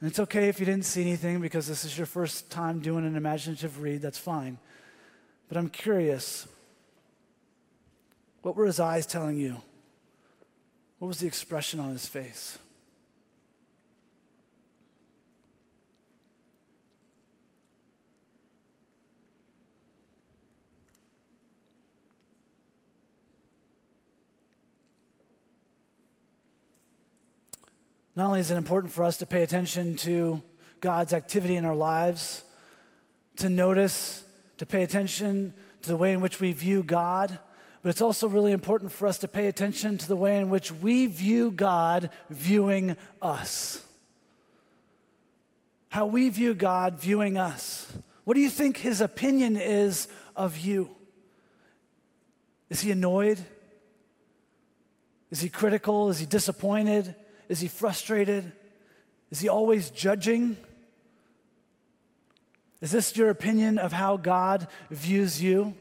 And 0.00 0.08
it's 0.08 0.18
okay 0.18 0.48
if 0.48 0.58
you 0.58 0.66
didn't 0.66 0.86
see 0.86 1.02
anything 1.02 1.40
because 1.40 1.66
this 1.66 1.84
is 1.84 1.96
your 1.96 2.06
first 2.06 2.50
time 2.50 2.80
doing 2.80 3.06
an 3.06 3.14
imaginative 3.14 3.82
read, 3.82 4.00
that's 4.00 4.18
fine. 4.18 4.58
But 5.48 5.58
I'm 5.58 5.68
curious 5.68 6.48
what 8.40 8.56
were 8.56 8.66
his 8.66 8.80
eyes 8.80 9.06
telling 9.06 9.36
you? 9.36 9.62
What 10.98 11.08
was 11.08 11.20
the 11.20 11.26
expression 11.26 11.78
on 11.78 11.90
his 11.90 12.06
face? 12.06 12.58
Not 28.14 28.26
only 28.26 28.40
is 28.40 28.50
it 28.50 28.56
important 28.56 28.92
for 28.92 29.04
us 29.04 29.16
to 29.18 29.26
pay 29.26 29.42
attention 29.42 29.96
to 29.98 30.42
God's 30.80 31.12
activity 31.12 31.56
in 31.56 31.64
our 31.64 31.74
lives, 31.74 32.42
to 33.36 33.48
notice, 33.48 34.24
to 34.58 34.66
pay 34.66 34.82
attention 34.82 35.54
to 35.82 35.88
the 35.88 35.96
way 35.96 36.12
in 36.12 36.20
which 36.20 36.38
we 36.38 36.52
view 36.52 36.82
God, 36.82 37.38
but 37.82 37.88
it's 37.88 38.02
also 38.02 38.28
really 38.28 38.52
important 38.52 38.92
for 38.92 39.06
us 39.06 39.18
to 39.18 39.28
pay 39.28 39.46
attention 39.46 39.98
to 39.98 40.06
the 40.06 40.16
way 40.16 40.38
in 40.38 40.50
which 40.50 40.70
we 40.70 41.06
view 41.06 41.50
God 41.50 42.10
viewing 42.28 42.96
us. 43.20 43.84
How 45.88 46.06
we 46.06 46.28
view 46.28 46.54
God 46.54 47.00
viewing 47.00 47.38
us. 47.38 47.90
What 48.24 48.34
do 48.34 48.40
you 48.40 48.50
think 48.50 48.76
his 48.76 49.00
opinion 49.00 49.56
is 49.56 50.06
of 50.36 50.58
you? 50.58 50.90
Is 52.70 52.80
he 52.80 52.90
annoyed? 52.90 53.38
Is 55.30 55.40
he 55.40 55.48
critical? 55.48 56.08
Is 56.08 56.18
he 56.18 56.26
disappointed? 56.26 57.14
Is 57.52 57.60
he 57.60 57.68
frustrated? 57.68 58.50
Is 59.30 59.40
he 59.40 59.50
always 59.50 59.90
judging? 59.90 60.56
Is 62.80 62.90
this 62.90 63.14
your 63.14 63.28
opinion 63.28 63.76
of 63.76 63.92
how 63.92 64.16
God 64.16 64.68
views 64.90 65.42
you? 65.42 65.74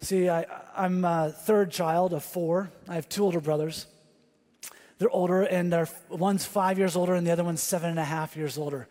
See, 0.00 0.30
I, 0.30 0.46
am 0.74 1.04
a 1.04 1.30
third 1.30 1.70
child 1.70 2.14
of 2.14 2.24
four. 2.24 2.70
I 2.88 2.94
have 2.94 3.06
two 3.06 3.22
older 3.22 3.38
brothers. 3.38 3.84
They're 4.96 5.10
older, 5.10 5.42
and 5.42 5.70
they're, 5.70 5.88
one's 6.08 6.46
five 6.46 6.78
years 6.78 6.96
older, 6.96 7.12
and 7.12 7.26
the 7.26 7.32
other 7.32 7.44
one's 7.44 7.62
seven 7.62 7.90
and 7.90 7.98
a 7.98 8.04
half 8.04 8.34
years 8.34 8.56
older. 8.56 8.88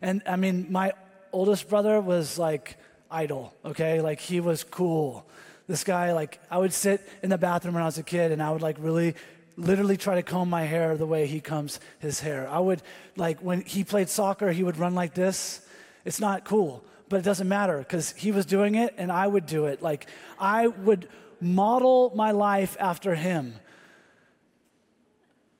And 0.00 0.22
I 0.24 0.36
mean, 0.36 0.68
my 0.70 0.92
oldest 1.32 1.68
brother 1.68 2.00
was 2.00 2.38
like 2.38 2.76
idol, 3.10 3.52
okay? 3.64 4.00
Like 4.00 4.20
he 4.20 4.38
was 4.38 4.62
cool. 4.62 5.28
This 5.66 5.82
guy, 5.82 6.12
like, 6.12 6.38
I 6.48 6.58
would 6.58 6.72
sit 6.72 7.00
in 7.24 7.30
the 7.30 7.38
bathroom 7.38 7.74
when 7.74 7.82
I 7.82 7.86
was 7.86 7.98
a 7.98 8.04
kid, 8.04 8.30
and 8.30 8.40
I 8.40 8.52
would 8.52 8.62
like 8.62 8.76
really 8.78 9.16
literally 9.56 9.96
try 9.96 10.14
to 10.16 10.22
comb 10.22 10.50
my 10.50 10.64
hair 10.64 10.96
the 10.96 11.06
way 11.06 11.26
he 11.26 11.40
combs 11.40 11.80
his 11.98 12.20
hair. 12.20 12.48
I 12.48 12.58
would, 12.58 12.82
like, 13.16 13.40
when 13.40 13.60
he 13.62 13.84
played 13.84 14.08
soccer, 14.08 14.50
he 14.50 14.62
would 14.62 14.78
run 14.78 14.94
like 14.94 15.14
this. 15.14 15.60
It's 16.04 16.20
not 16.20 16.44
cool, 16.44 16.84
but 17.08 17.18
it 17.18 17.22
doesn't 17.22 17.48
matter 17.48 17.78
because 17.78 18.12
he 18.12 18.32
was 18.32 18.46
doing 18.46 18.74
it 18.74 18.94
and 18.96 19.12
I 19.12 19.26
would 19.26 19.46
do 19.46 19.66
it. 19.66 19.82
Like, 19.82 20.08
I 20.38 20.66
would 20.66 21.08
model 21.40 22.12
my 22.14 22.30
life 22.30 22.76
after 22.80 23.14
him. 23.14 23.54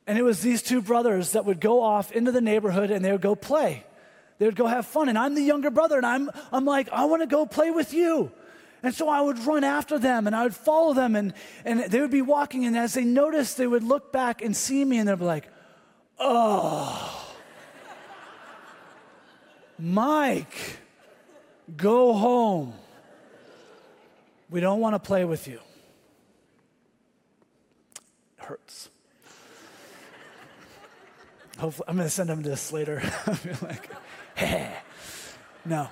And 0.07 0.19
it 0.19 0.23
was 0.23 0.43
these 0.43 0.63
two 0.63 0.83
brothers 0.83 1.33
that 1.33 1.45
would 1.45 1.61
go 1.61 1.81
off 1.81 2.13
into 2.13 2.33
the 2.33 2.41
neighborhood 2.41 2.91
and 2.91 3.05
they 3.05 3.13
would 3.13 3.21
go 3.21 3.35
play. 3.35 3.85
They 4.39 4.47
would 4.47 4.57
go 4.57 4.67
have 4.67 4.87
fun. 4.87 5.09
And 5.09 5.17
I'm 5.17 5.35
the 5.35 5.43
younger 5.43 5.71
brother, 5.71 5.97
and 5.97 6.07
I'm, 6.07 6.31
I'm 6.51 6.65
like, 6.65 6.89
I 6.91 7.05
want 7.05 7.23
to 7.23 7.29
go 7.29 7.47
play 7.47 7.71
with 7.71 7.95
you. 7.95 8.33
And 8.83 8.95
so 8.95 9.09
I 9.09 9.21
would 9.21 9.39
run 9.47 9.65
after 9.65 9.99
them 9.99 10.27
and 10.27 10.35
I 10.35 10.43
would 10.43 10.57
follow 10.57 10.93
them, 10.93 11.15
and, 11.15 11.35
and 11.65 11.85
they 11.85 12.01
would 12.01 12.11
be 12.11 12.23
walking. 12.23 12.65
And 12.65 12.77
as 12.77 12.95
they 12.95 13.05
noticed, 13.05 13.57
they 13.57 13.67
would 13.67 13.85
look 13.85 14.13
back 14.13 14.43
and 14.43 14.57
see 14.57 14.85
me, 14.85 14.99
and 14.99 15.09
they'd 15.09 15.19
be 15.19 15.25
like, 15.25 15.49
oh, 16.19 17.35
Mike, 19.79 20.79
go 21.77 22.13
home. 22.13 22.75
We 24.51 24.61
don't 24.61 24.81
want 24.81 24.95
to 24.95 24.99
play 24.99 25.25
with 25.25 25.49
you. 25.49 25.61
It 28.39 28.45
hurts. 28.45 28.91
Hopefully, 31.59 31.87
I'm 31.89 31.97
going 31.97 32.07
to 32.07 32.11
send 32.11 32.29
them 32.29 32.43
this 32.43 32.73
later. 32.73 33.03
Be 33.45 33.51
like, 33.63 33.91
hey, 34.35 34.73
no. 35.65 35.89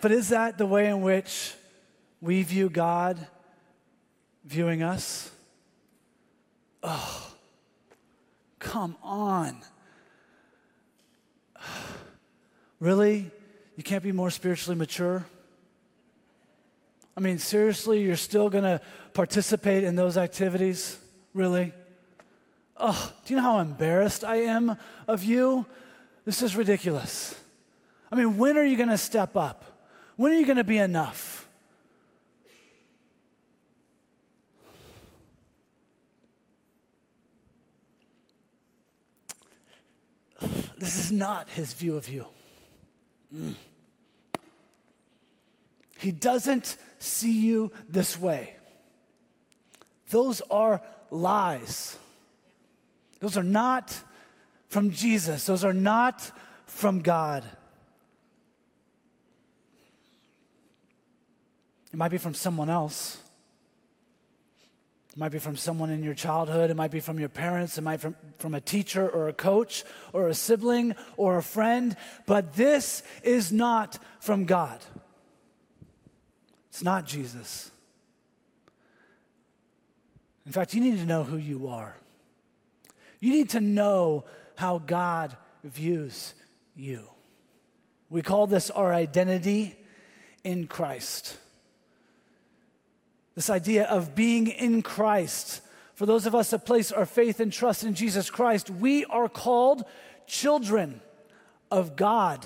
But 0.00 0.12
is 0.12 0.28
that 0.28 0.58
the 0.58 0.66
way 0.66 0.86
in 0.86 1.02
which 1.02 1.54
we 2.20 2.42
view 2.42 2.68
God 2.68 3.26
viewing 4.44 4.82
us? 4.82 5.30
Oh, 6.82 7.32
come 8.58 8.96
on. 9.02 9.58
Really? 12.80 13.28
You 13.74 13.82
can't 13.82 14.04
be 14.04 14.12
more 14.12 14.30
spiritually 14.30 14.78
mature? 14.78 15.26
I 17.16 17.20
mean, 17.20 17.38
seriously, 17.38 18.00
you're 18.00 18.14
still 18.14 18.48
going 18.48 18.62
to 18.62 18.80
participate 19.14 19.82
in 19.82 19.96
those 19.96 20.16
activities? 20.16 20.96
Really? 21.34 21.72
Oh, 22.76 23.12
do 23.24 23.34
you 23.34 23.40
know 23.40 23.42
how 23.42 23.58
embarrassed 23.58 24.22
I 24.22 24.42
am 24.42 24.76
of 25.08 25.24
you? 25.24 25.66
This 26.24 26.40
is 26.40 26.54
ridiculous. 26.54 27.34
I 28.12 28.14
mean, 28.14 28.38
when 28.38 28.56
are 28.56 28.64
you 28.64 28.76
going 28.76 28.90
to 28.90 28.98
step 28.98 29.36
up? 29.36 29.67
When 30.18 30.32
are 30.32 30.34
you 30.34 30.46
going 30.46 30.56
to 30.56 30.64
be 30.64 30.78
enough? 30.78 31.48
This 40.76 40.98
is 40.98 41.12
not 41.12 41.48
his 41.50 41.72
view 41.72 41.96
of 41.96 42.08
you. 42.08 42.26
Mm. 43.32 43.54
He 45.98 46.10
doesn't 46.10 46.76
see 46.98 47.40
you 47.46 47.70
this 47.88 48.18
way. 48.18 48.56
Those 50.10 50.40
are 50.50 50.82
lies. 51.12 51.96
Those 53.20 53.38
are 53.38 53.44
not 53.44 53.96
from 54.66 54.90
Jesus, 54.90 55.46
those 55.46 55.64
are 55.64 55.72
not 55.72 56.32
from 56.66 57.02
God. 57.02 57.44
It 61.92 61.96
might 61.96 62.10
be 62.10 62.18
from 62.18 62.34
someone 62.34 62.68
else. 62.68 63.18
It 65.12 65.18
might 65.18 65.32
be 65.32 65.38
from 65.38 65.56
someone 65.56 65.90
in 65.90 66.02
your 66.02 66.14
childhood. 66.14 66.70
It 66.70 66.76
might 66.76 66.90
be 66.90 67.00
from 67.00 67.18
your 67.18 67.28
parents. 67.28 67.78
It 67.78 67.82
might 67.82 67.96
be 67.96 68.02
from, 68.02 68.16
from 68.38 68.54
a 68.54 68.60
teacher 68.60 69.08
or 69.08 69.28
a 69.28 69.32
coach 69.32 69.84
or 70.12 70.28
a 70.28 70.34
sibling 70.34 70.94
or 71.16 71.38
a 71.38 71.42
friend. 71.42 71.96
But 72.26 72.54
this 72.54 73.02
is 73.22 73.50
not 73.50 73.98
from 74.20 74.44
God. 74.44 74.80
It's 76.68 76.82
not 76.82 77.06
Jesus. 77.06 77.70
In 80.46 80.52
fact, 80.52 80.74
you 80.74 80.80
need 80.80 80.98
to 80.98 81.04
know 81.04 81.24
who 81.24 81.36
you 81.36 81.68
are. 81.68 81.96
You 83.20 83.32
need 83.32 83.50
to 83.50 83.60
know 83.60 84.24
how 84.56 84.78
God 84.78 85.36
views 85.64 86.34
you. 86.76 87.02
We 88.08 88.22
call 88.22 88.46
this 88.46 88.70
our 88.70 88.94
identity 88.94 89.76
in 90.44 90.66
Christ. 90.66 91.36
This 93.38 93.50
idea 93.50 93.84
of 93.84 94.16
being 94.16 94.48
in 94.48 94.82
Christ. 94.82 95.60
For 95.94 96.06
those 96.06 96.26
of 96.26 96.34
us 96.34 96.50
that 96.50 96.66
place 96.66 96.90
our 96.90 97.06
faith 97.06 97.38
and 97.38 97.52
trust 97.52 97.84
in 97.84 97.94
Jesus 97.94 98.30
Christ, 98.30 98.68
we 98.68 99.04
are 99.04 99.28
called 99.28 99.84
children 100.26 101.00
of 101.70 101.94
God, 101.94 102.44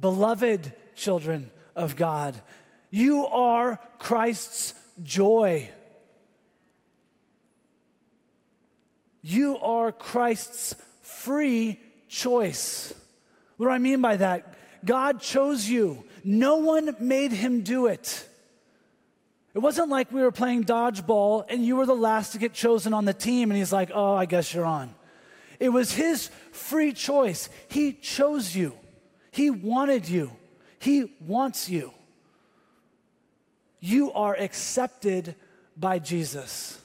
beloved 0.00 0.72
children 0.96 1.52
of 1.76 1.94
God. 1.94 2.34
You 2.90 3.24
are 3.28 3.78
Christ's 4.00 4.74
joy. 5.04 5.70
You 9.22 9.58
are 9.58 9.92
Christ's 9.92 10.74
free 11.02 11.78
choice. 12.08 12.92
What 13.58 13.66
do 13.66 13.70
I 13.70 13.78
mean 13.78 14.00
by 14.00 14.16
that? 14.16 14.55
God 14.84 15.20
chose 15.20 15.68
you. 15.68 16.04
No 16.24 16.56
one 16.56 16.94
made 17.00 17.32
him 17.32 17.62
do 17.62 17.86
it. 17.86 18.26
It 19.54 19.60
wasn't 19.60 19.88
like 19.88 20.12
we 20.12 20.20
were 20.20 20.32
playing 20.32 20.64
dodgeball 20.64 21.46
and 21.48 21.64
you 21.64 21.76
were 21.76 21.86
the 21.86 21.94
last 21.94 22.32
to 22.32 22.38
get 22.38 22.52
chosen 22.52 22.92
on 22.92 23.06
the 23.06 23.14
team 23.14 23.50
and 23.50 23.56
he's 23.56 23.72
like, 23.72 23.90
oh, 23.94 24.14
I 24.14 24.26
guess 24.26 24.52
you're 24.52 24.66
on. 24.66 24.94
It 25.58 25.70
was 25.70 25.92
his 25.92 26.28
free 26.52 26.92
choice. 26.92 27.48
He 27.68 27.92
chose 27.94 28.54
you. 28.54 28.74
He 29.30 29.50
wanted 29.50 30.08
you, 30.08 30.32
He 30.78 31.14
wants 31.20 31.68
you. 31.68 31.92
You 33.80 34.12
are 34.12 34.34
accepted 34.34 35.34
by 35.76 35.98
Jesus. 35.98 36.80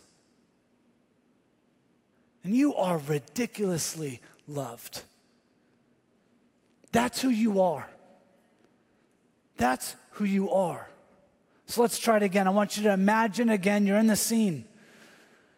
And 2.44 2.54
you 2.54 2.76
are 2.76 2.98
ridiculously 2.98 4.20
loved. 4.48 5.04
That's 6.92 7.22
who 7.22 7.30
you 7.30 7.62
are. 7.62 7.88
That's 9.58 9.96
who 10.12 10.26
you 10.26 10.52
are. 10.52 10.88
So 11.68 11.82
let's 11.82 12.00
try 12.00 12.18
it 12.18 12.24
again. 12.24 12.48
I 12.48 12.52
want 12.52 12.78
you 12.78 12.84
to 12.84 12.94
imagine 12.94 13.50
again 13.50 13.86
you're 13.86 13.98
in 13.98 14.08
the 14.08 14.16
scene. 14.16 14.66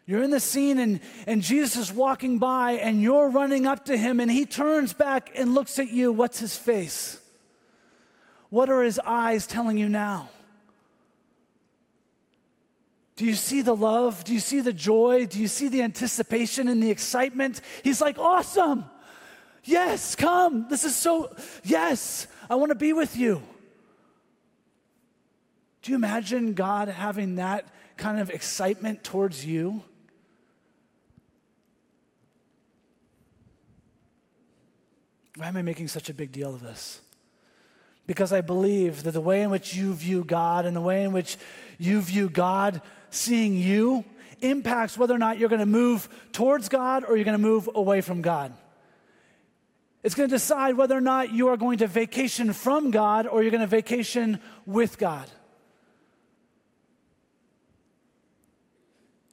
You're 0.05 0.21
in 0.21 0.31
the 0.31 0.39
scene 0.39 0.77
and, 0.79 0.99
and 1.25 1.41
Jesus 1.41 1.89
is 1.89 1.93
walking 1.93 2.37
by 2.37 2.73
and 2.73 3.01
you're 3.01 3.29
running 3.29 3.65
up 3.65 3.85
to 3.85 3.97
him 3.97 4.19
and 4.19 4.29
he 4.29 4.45
turns 4.45 4.93
back 4.93 5.31
and 5.35 5.53
looks 5.53 5.79
at 5.79 5.89
you. 5.89 6.11
What's 6.11 6.39
his 6.39 6.57
face? 6.57 7.19
What 8.49 8.69
are 8.69 8.83
his 8.83 8.99
eyes 8.99 9.47
telling 9.47 9.77
you 9.77 9.89
now? 9.89 10.29
Do 13.15 13.25
you 13.25 13.35
see 13.35 13.61
the 13.61 13.75
love? 13.75 14.23
Do 14.23 14.33
you 14.33 14.39
see 14.39 14.59
the 14.59 14.73
joy? 14.73 15.25
Do 15.27 15.39
you 15.39 15.47
see 15.47 15.69
the 15.69 15.83
anticipation 15.83 16.67
and 16.67 16.83
the 16.83 16.91
excitement? 16.91 17.61
He's 17.83 18.01
like, 18.01 18.19
awesome. 18.19 18.85
Yes, 19.63 20.15
come. 20.15 20.67
This 20.69 20.83
is 20.83 20.95
so, 20.95 21.35
yes, 21.63 22.27
I 22.49 22.55
want 22.55 22.69
to 22.71 22.75
be 22.75 22.93
with 22.93 23.15
you. 23.15 23.41
Do 25.81 25.91
you 25.91 25.95
imagine 25.95 26.53
God 26.53 26.87
having 26.87 27.35
that 27.35 27.67
kind 27.97 28.19
of 28.19 28.29
excitement 28.29 29.03
towards 29.03 29.45
you? 29.45 29.83
Why 35.35 35.47
am 35.47 35.57
I 35.57 35.61
making 35.61 35.87
such 35.87 36.09
a 36.09 36.13
big 36.13 36.31
deal 36.31 36.53
of 36.53 36.61
this? 36.61 37.01
Because 38.05 38.33
I 38.33 38.41
believe 38.41 39.03
that 39.03 39.11
the 39.11 39.21
way 39.21 39.41
in 39.41 39.49
which 39.49 39.73
you 39.73 39.93
view 39.93 40.23
God 40.23 40.65
and 40.65 40.75
the 40.75 40.81
way 40.81 41.03
in 41.03 41.11
which 41.11 41.37
you 41.77 42.01
view 42.01 42.29
God 42.29 42.81
seeing 43.09 43.55
you 43.55 44.03
impacts 44.41 44.97
whether 44.97 45.15
or 45.15 45.17
not 45.17 45.37
you're 45.37 45.49
going 45.49 45.59
to 45.59 45.65
move 45.65 46.09
towards 46.33 46.69
God 46.69 47.03
or 47.05 47.15
you're 47.15 47.25
going 47.25 47.37
to 47.37 47.41
move 47.41 47.69
away 47.73 48.01
from 48.01 48.21
God. 48.21 48.53
It's 50.03 50.15
going 50.15 50.27
to 50.29 50.35
decide 50.35 50.75
whether 50.75 50.97
or 50.97 51.01
not 51.01 51.31
you 51.31 51.47
are 51.47 51.57
going 51.57 51.77
to 51.77 51.87
vacation 51.87 52.51
from 52.51 52.91
God 52.91 53.25
or 53.25 53.41
you're 53.41 53.51
going 53.51 53.61
to 53.61 53.67
vacation 53.67 54.39
with 54.65 54.97
God. 54.97 55.29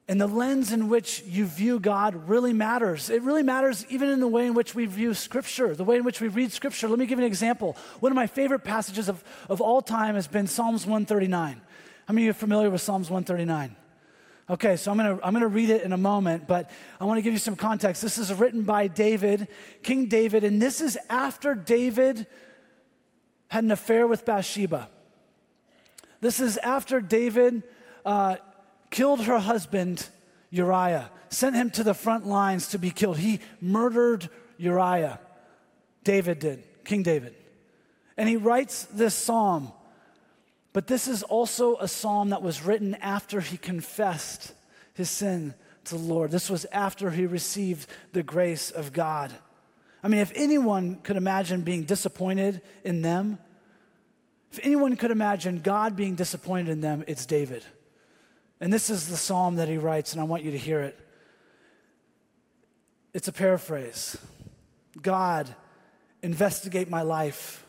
And 0.07 0.19
the 0.19 0.27
lens 0.27 0.73
in 0.73 0.89
which 0.89 1.23
you 1.25 1.45
view 1.45 1.79
God 1.79 2.27
really 2.27 2.51
matters. 2.53 3.09
It 3.09 3.21
really 3.21 3.43
matters 3.43 3.85
even 3.89 4.09
in 4.09 4.19
the 4.19 4.27
way 4.27 4.45
in 4.45 4.53
which 4.53 4.75
we 4.75 4.85
view 4.85 5.13
Scripture, 5.13 5.73
the 5.75 5.85
way 5.85 5.97
in 5.97 6.03
which 6.03 6.19
we 6.19 6.27
read 6.27 6.51
Scripture. 6.51 6.87
Let 6.87 6.99
me 6.99 7.05
give 7.05 7.19
you 7.19 7.25
an 7.25 7.31
example. 7.31 7.77
One 7.99 8.11
of 8.11 8.15
my 8.15 8.27
favorite 8.27 8.63
passages 8.63 9.07
of, 9.07 9.23
of 9.49 9.61
all 9.61 9.81
time 9.81 10.15
has 10.15 10.27
been 10.27 10.47
Psalms 10.47 10.85
139. 10.85 11.61
How 12.07 12.13
many 12.13 12.23
of 12.23 12.25
you 12.25 12.31
are 12.31 12.33
familiar 12.33 12.69
with 12.69 12.81
Psalms 12.81 13.09
139? 13.09 13.75
Okay, 14.51 14.75
so 14.75 14.91
I'm 14.91 14.97
gonna, 14.97 15.17
I'm 15.23 15.31
gonna 15.31 15.47
read 15.47 15.69
it 15.69 15.83
in 15.83 15.93
a 15.93 15.97
moment, 15.97 16.45
but 16.45 16.69
I 16.99 17.05
wanna 17.05 17.21
give 17.21 17.31
you 17.31 17.39
some 17.39 17.55
context. 17.55 18.01
This 18.01 18.17
is 18.17 18.33
written 18.33 18.63
by 18.63 18.87
David, 18.87 19.47
King 19.81 20.07
David, 20.07 20.43
and 20.43 20.61
this 20.61 20.81
is 20.81 20.97
after 21.09 21.55
David 21.55 22.27
had 23.47 23.63
an 23.63 23.71
affair 23.71 24.07
with 24.07 24.25
Bathsheba. 24.25 24.89
This 26.19 26.41
is 26.41 26.57
after 26.57 26.99
David 26.99 27.63
uh, 28.05 28.35
killed 28.89 29.21
her 29.21 29.39
husband, 29.39 30.05
Uriah, 30.49 31.09
sent 31.29 31.55
him 31.55 31.69
to 31.71 31.83
the 31.85 31.93
front 31.93 32.27
lines 32.27 32.67
to 32.69 32.77
be 32.77 32.91
killed. 32.91 33.19
He 33.19 33.39
murdered 33.61 34.29
Uriah. 34.57 35.21
David 36.03 36.39
did, 36.39 36.63
King 36.83 37.03
David. 37.03 37.35
And 38.17 38.27
he 38.27 38.35
writes 38.35 38.83
this 38.83 39.15
psalm. 39.15 39.71
But 40.73 40.87
this 40.87 41.07
is 41.07 41.23
also 41.23 41.75
a 41.77 41.87
psalm 41.87 42.29
that 42.29 42.41
was 42.41 42.63
written 42.63 42.95
after 42.95 43.41
he 43.41 43.57
confessed 43.57 44.53
his 44.93 45.09
sin 45.09 45.53
to 45.85 45.95
the 45.95 46.01
Lord. 46.01 46.31
This 46.31 46.49
was 46.49 46.65
after 46.71 47.11
he 47.11 47.25
received 47.25 47.89
the 48.13 48.23
grace 48.23 48.71
of 48.71 48.93
God. 48.93 49.31
I 50.03 50.07
mean, 50.07 50.21
if 50.21 50.31
anyone 50.35 50.95
could 51.03 51.17
imagine 51.17 51.61
being 51.61 51.83
disappointed 51.83 52.61
in 52.83 53.01
them, 53.01 53.37
if 54.51 54.59
anyone 54.63 54.95
could 54.95 55.11
imagine 55.11 55.59
God 55.61 55.95
being 55.95 56.15
disappointed 56.15 56.69
in 56.69 56.81
them, 56.81 57.03
it's 57.07 57.25
David. 57.25 57.63
And 58.59 58.71
this 58.71 58.89
is 58.89 59.07
the 59.07 59.17
psalm 59.17 59.55
that 59.55 59.67
he 59.67 59.77
writes, 59.77 60.11
and 60.11 60.21
I 60.21 60.25
want 60.25 60.43
you 60.43 60.51
to 60.51 60.57
hear 60.57 60.81
it. 60.81 60.97
It's 63.13 63.27
a 63.27 63.33
paraphrase 63.33 64.17
God, 65.01 65.53
investigate 66.21 66.89
my 66.89 67.01
life. 67.01 67.60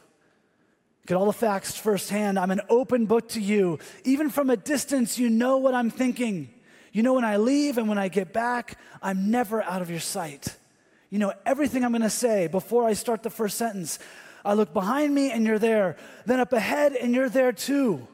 Get 1.06 1.16
all 1.16 1.26
the 1.26 1.32
facts 1.32 1.76
firsthand. 1.76 2.38
I'm 2.38 2.50
an 2.50 2.60
open 2.68 3.06
book 3.06 3.28
to 3.30 3.40
you. 3.40 3.78
Even 4.04 4.30
from 4.30 4.50
a 4.50 4.56
distance, 4.56 5.18
you 5.18 5.28
know 5.28 5.56
what 5.56 5.74
I'm 5.74 5.90
thinking. 5.90 6.48
You 6.92 7.02
know 7.02 7.14
when 7.14 7.24
I 7.24 7.38
leave 7.38 7.78
and 7.78 7.88
when 7.88 7.98
I 7.98 8.08
get 8.08 8.32
back, 8.32 8.78
I'm 9.02 9.30
never 9.30 9.62
out 9.62 9.82
of 9.82 9.90
your 9.90 10.00
sight. 10.00 10.56
You 11.10 11.18
know 11.18 11.32
everything 11.44 11.84
I'm 11.84 11.92
going 11.92 12.02
to 12.02 12.10
say 12.10 12.46
before 12.46 12.84
I 12.84 12.92
start 12.92 13.22
the 13.22 13.30
first 13.30 13.58
sentence. 13.58 13.98
I 14.44 14.54
look 14.54 14.72
behind 14.72 15.14
me 15.14 15.30
and 15.30 15.46
you're 15.46 15.58
there, 15.58 15.96
then 16.26 16.40
up 16.40 16.52
ahead 16.52 16.94
and 16.94 17.14
you're 17.14 17.28
there 17.28 17.52
too 17.52 18.08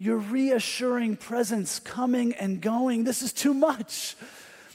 your 0.00 0.16
reassuring 0.16 1.14
presence 1.14 1.78
coming 1.78 2.32
and 2.32 2.62
going. 2.62 3.04
This 3.04 3.20
is 3.20 3.34
too 3.34 3.52
much. 3.52 4.16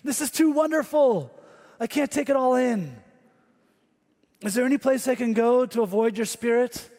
This 0.03 0.21
is 0.21 0.29
too 0.29 0.51
wonderful. 0.51 1.35
I 1.79 1.87
can't 1.87 2.11
take 2.11 2.29
it 2.29 2.35
all 2.35 2.53
in. 2.53 2.95
Is 4.41 4.53
there 4.53 4.65
any 4.65 4.77
place 4.77 5.07
I 5.07 5.15
can 5.15 5.33
go 5.33 5.65
to 5.65 5.81
avoid 5.81 6.15
your 6.15 6.27
spirit? 6.27 6.89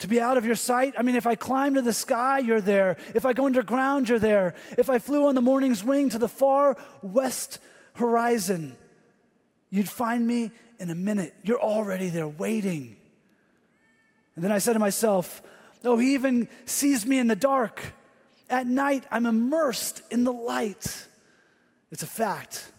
To 0.00 0.08
be 0.08 0.20
out 0.20 0.36
of 0.36 0.44
your 0.44 0.56
sight? 0.56 0.94
I 0.98 1.02
mean, 1.02 1.16
if 1.16 1.26
I 1.26 1.34
climb 1.36 1.74
to 1.74 1.82
the 1.82 1.92
sky, 1.92 2.38
you're 2.38 2.60
there. 2.60 2.98
If 3.14 3.24
I 3.24 3.32
go 3.32 3.46
underground, 3.46 4.08
you're 4.08 4.18
there. 4.18 4.54
If 4.76 4.90
I 4.90 4.98
flew 4.98 5.26
on 5.26 5.34
the 5.34 5.40
morning's 5.40 5.82
wing 5.82 6.10
to 6.10 6.18
the 6.18 6.28
far 6.28 6.76
west 7.02 7.58
horizon, 7.94 8.76
you'd 9.70 9.88
find 9.88 10.26
me 10.26 10.50
in 10.78 10.90
a 10.90 10.94
minute. 10.94 11.34
You're 11.42 11.60
already 11.60 12.10
there 12.10 12.28
waiting. 12.28 12.96
And 14.34 14.44
then 14.44 14.52
I 14.52 14.58
said 14.58 14.74
to 14.74 14.78
myself, 14.78 15.42
Oh, 15.84 15.96
he 15.96 16.14
even 16.14 16.48
sees 16.64 17.06
me 17.06 17.18
in 17.18 17.26
the 17.26 17.36
dark. 17.36 17.80
At 18.50 18.66
night, 18.66 19.04
I'm 19.10 19.24
immersed 19.24 20.02
in 20.10 20.24
the 20.24 20.32
light. 20.32 21.06
It's 21.90 22.02
a 22.02 22.06
fact. 22.06 22.70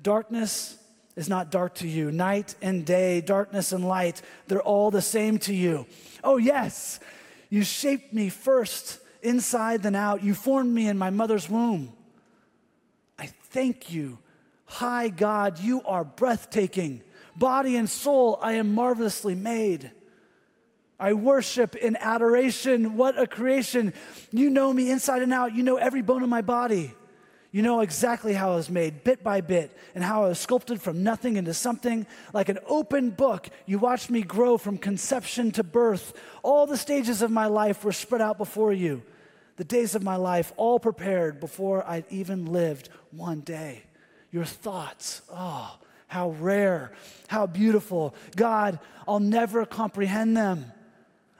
Darkness 0.00 0.78
is 1.16 1.28
not 1.28 1.50
dark 1.50 1.74
to 1.76 1.88
you. 1.88 2.10
Night 2.10 2.54
and 2.62 2.84
day, 2.84 3.20
darkness 3.20 3.72
and 3.72 3.86
light, 3.86 4.22
they're 4.48 4.62
all 4.62 4.90
the 4.90 5.02
same 5.02 5.38
to 5.40 5.54
you. 5.54 5.86
Oh, 6.24 6.36
yes, 6.36 7.00
you 7.50 7.62
shaped 7.64 8.12
me 8.12 8.28
first 8.28 8.98
inside 9.22 9.82
then 9.82 9.94
out. 9.94 10.22
You 10.22 10.34
formed 10.34 10.72
me 10.72 10.88
in 10.88 10.98
my 10.98 11.10
mother's 11.10 11.48
womb. 11.48 11.92
I 13.18 13.26
thank 13.50 13.92
you. 13.92 14.18
High 14.64 15.08
God, 15.08 15.60
you 15.60 15.82
are 15.84 16.04
breathtaking. 16.04 17.02
Body 17.36 17.76
and 17.76 17.88
soul, 17.88 18.38
I 18.40 18.54
am 18.54 18.74
marvelously 18.74 19.34
made. 19.34 19.90
I 20.98 21.14
worship 21.14 21.74
in 21.74 21.96
adoration. 21.96 22.96
What 22.96 23.18
a 23.18 23.26
creation. 23.26 23.92
You 24.30 24.50
know 24.50 24.72
me 24.72 24.90
inside 24.90 25.22
and 25.22 25.32
out. 25.32 25.54
You 25.54 25.62
know 25.62 25.76
every 25.76 26.00
bone 26.00 26.22
in 26.22 26.30
my 26.30 26.42
body. 26.42 26.94
You 27.52 27.60
know 27.60 27.80
exactly 27.80 28.32
how 28.32 28.52
I 28.52 28.56
was 28.56 28.70
made, 28.70 29.04
bit 29.04 29.22
by 29.22 29.42
bit, 29.42 29.76
and 29.94 30.02
how 30.02 30.24
I 30.24 30.28
was 30.28 30.38
sculpted 30.38 30.80
from 30.80 31.02
nothing 31.02 31.36
into 31.36 31.52
something. 31.52 32.06
Like 32.32 32.48
an 32.48 32.58
open 32.66 33.10
book, 33.10 33.50
you 33.66 33.78
watched 33.78 34.08
me 34.08 34.22
grow 34.22 34.56
from 34.56 34.78
conception 34.78 35.52
to 35.52 35.62
birth. 35.62 36.14
All 36.42 36.66
the 36.66 36.78
stages 36.78 37.20
of 37.20 37.30
my 37.30 37.46
life 37.46 37.84
were 37.84 37.92
spread 37.92 38.22
out 38.22 38.38
before 38.38 38.72
you. 38.72 39.02
The 39.56 39.64
days 39.64 39.94
of 39.94 40.02
my 40.02 40.16
life, 40.16 40.50
all 40.56 40.80
prepared 40.80 41.40
before 41.40 41.86
I'd 41.86 42.06
even 42.08 42.46
lived 42.46 42.88
one 43.10 43.40
day. 43.40 43.82
Your 44.30 44.46
thoughts, 44.46 45.20
oh, 45.30 45.78
how 46.06 46.30
rare, 46.30 46.92
how 47.28 47.46
beautiful. 47.46 48.14
God, 48.34 48.78
I'll 49.06 49.20
never 49.20 49.66
comprehend 49.66 50.38
them. 50.38 50.72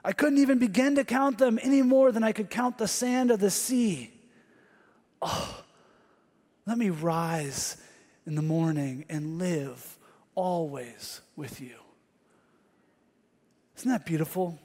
I 0.05 0.13
couldn't 0.13 0.39
even 0.39 0.59
begin 0.59 0.97
to 0.97 1.05
count 1.05 1.39
them 1.39 1.59
any 1.63 1.81
more 1.81 2.13
than 2.13 2.23
I 2.23 2.33
could 2.33 2.51
count 2.51 2.77
the 2.77 2.89
sand 2.89 3.31
of 3.31 3.41
the 3.41 3.51
sea. 3.51 4.13
Oh, 5.23 5.62
let 6.67 6.79
me 6.79 6.91
rise 6.91 7.77
in 8.27 8.35
the 8.35 8.43
morning 8.43 9.05
and 9.09 9.39
live 9.39 9.99
always 10.35 11.21
with 11.37 11.61
you. 11.61 11.75
Isn't 13.77 13.91
that 13.91 14.07
beautiful? 14.07 14.59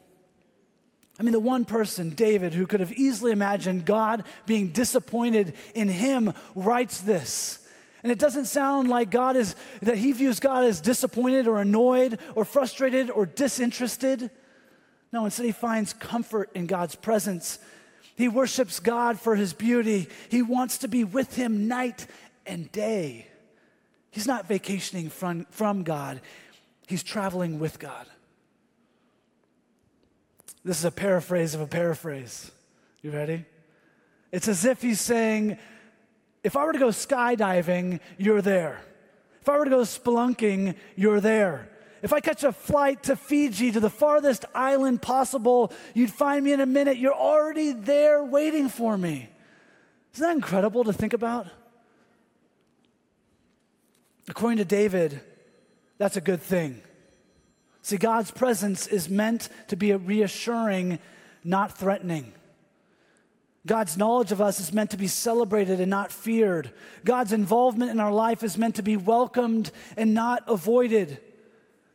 I 1.20 1.24
mean, 1.24 1.32
the 1.32 1.40
one 1.40 1.66
person, 1.66 2.12
David, 2.12 2.54
who 2.54 2.68
could 2.68 2.80
have 2.80 2.94
easily 2.94 3.32
imagined 3.32 3.86
God 3.86 4.24
being 4.46 4.70
disappointed 4.70 5.56
in 5.74 5.90
him, 5.90 6.34
writes 6.54 7.02
this. 7.02 7.68
And 8.04 8.12
it 8.12 8.20
doesn't 8.20 8.46
sound 8.46 8.88
like 8.90 9.10
God 9.10 9.36
is, 9.36 9.56
that 9.82 9.98
he 9.98 10.12
views 10.12 10.40
God 10.40 10.64
as 10.64 10.80
disappointed 10.80 11.48
or 11.48 11.60
annoyed 11.60 12.20
or 12.36 12.46
frustrated 12.46 13.10
or 13.10 13.26
disinterested. 13.26 14.30
No, 15.12 15.26
instead, 15.26 15.48
he 15.48 15.52
finds 15.52 15.94
comfort 15.94 16.52
in 16.54 16.68
God's 16.68 16.96
presence. 16.96 17.58
He 18.18 18.28
worships 18.28 18.80
God 18.80 19.20
for 19.20 19.36
his 19.36 19.54
beauty. 19.54 20.10
He 20.30 20.42
wants 20.42 20.80
to 20.80 20.88
be 20.88 21.04
with 21.04 21.36
him 21.36 21.68
night 21.68 22.08
and 22.48 22.70
day. 22.72 23.28
He's 24.10 24.26
not 24.26 24.48
vacationing 24.48 25.10
from, 25.10 25.46
from 25.52 25.84
God, 25.84 26.20
he's 26.88 27.04
traveling 27.04 27.60
with 27.60 27.78
God. 27.78 28.08
This 30.66 30.80
is 30.80 30.86
a 30.86 30.92
paraphrase 30.92 31.54
of 31.54 31.62
a 31.62 31.68
paraphrase. 31.68 32.52
You 33.04 33.12
ready? 33.12 33.46
It's 34.32 34.48
as 34.48 34.66
if 34.66 34.82
he's 34.82 35.00
saying, 35.00 35.58
if 36.44 36.58
I 36.58 36.66
were 36.66 36.74
to 36.74 36.80
go 36.80 36.88
skydiving, 36.88 38.00
you're 38.18 38.42
there. 38.42 38.82
If 39.42 39.48
I 39.48 39.58
were 39.58 39.66
to 39.66 39.70
go 39.70 39.82
spelunking, 39.82 40.76
you're 40.96 41.22
there. 41.22 41.70
If 42.02 42.14
I 42.14 42.20
catch 42.20 42.44
a 42.44 42.52
flight 42.52 43.04
to 43.04 43.16
Fiji, 43.16 43.72
to 43.72 43.80
the 43.80 43.90
farthest 43.90 44.46
island 44.54 45.02
possible, 45.02 45.72
you'd 45.94 46.12
find 46.12 46.44
me 46.44 46.54
in 46.54 46.60
a 46.60 46.66
minute. 46.66 46.98
You're 46.98 47.14
already 47.14 47.72
there 47.72 48.24
waiting 48.24 48.70
for 48.70 48.98
me. 48.98 49.30
Isn't 50.14 50.28
that 50.28 50.36
incredible 50.36 50.84
to 50.84 50.94
think 50.94 51.14
about? 51.14 51.48
According 54.28 54.58
to 54.58 54.66
David, 54.66 55.22
that's 55.98 56.18
a 56.18 56.22
good 56.22 56.42
thing. 56.42 56.82
See, 57.82 57.98
God's 57.98 58.32
presence 58.32 58.88
is 58.88 59.10
meant 59.10 59.50
to 59.70 59.76
be 59.76 59.94
reassuring, 59.94 61.00
not 61.44 61.78
threatening. 61.78 62.34
God's 63.66 63.98
knowledge 63.98 64.32
of 64.32 64.42
us 64.42 64.60
is 64.60 64.74
meant 64.74 64.92
to 64.92 64.98
be 64.98 65.08
celebrated 65.08 65.80
and 65.80 65.90
not 65.90 66.12
feared. 66.12 66.72
God's 67.04 67.34
involvement 67.34 67.92
in 67.92 68.00
our 68.00 68.12
life 68.12 68.44
is 68.44 68.58
meant 68.58 68.76
to 68.76 68.82
be 68.82 68.98
welcomed 68.98 69.72
and 69.96 70.14
not 70.14 70.44
avoided. 70.48 71.20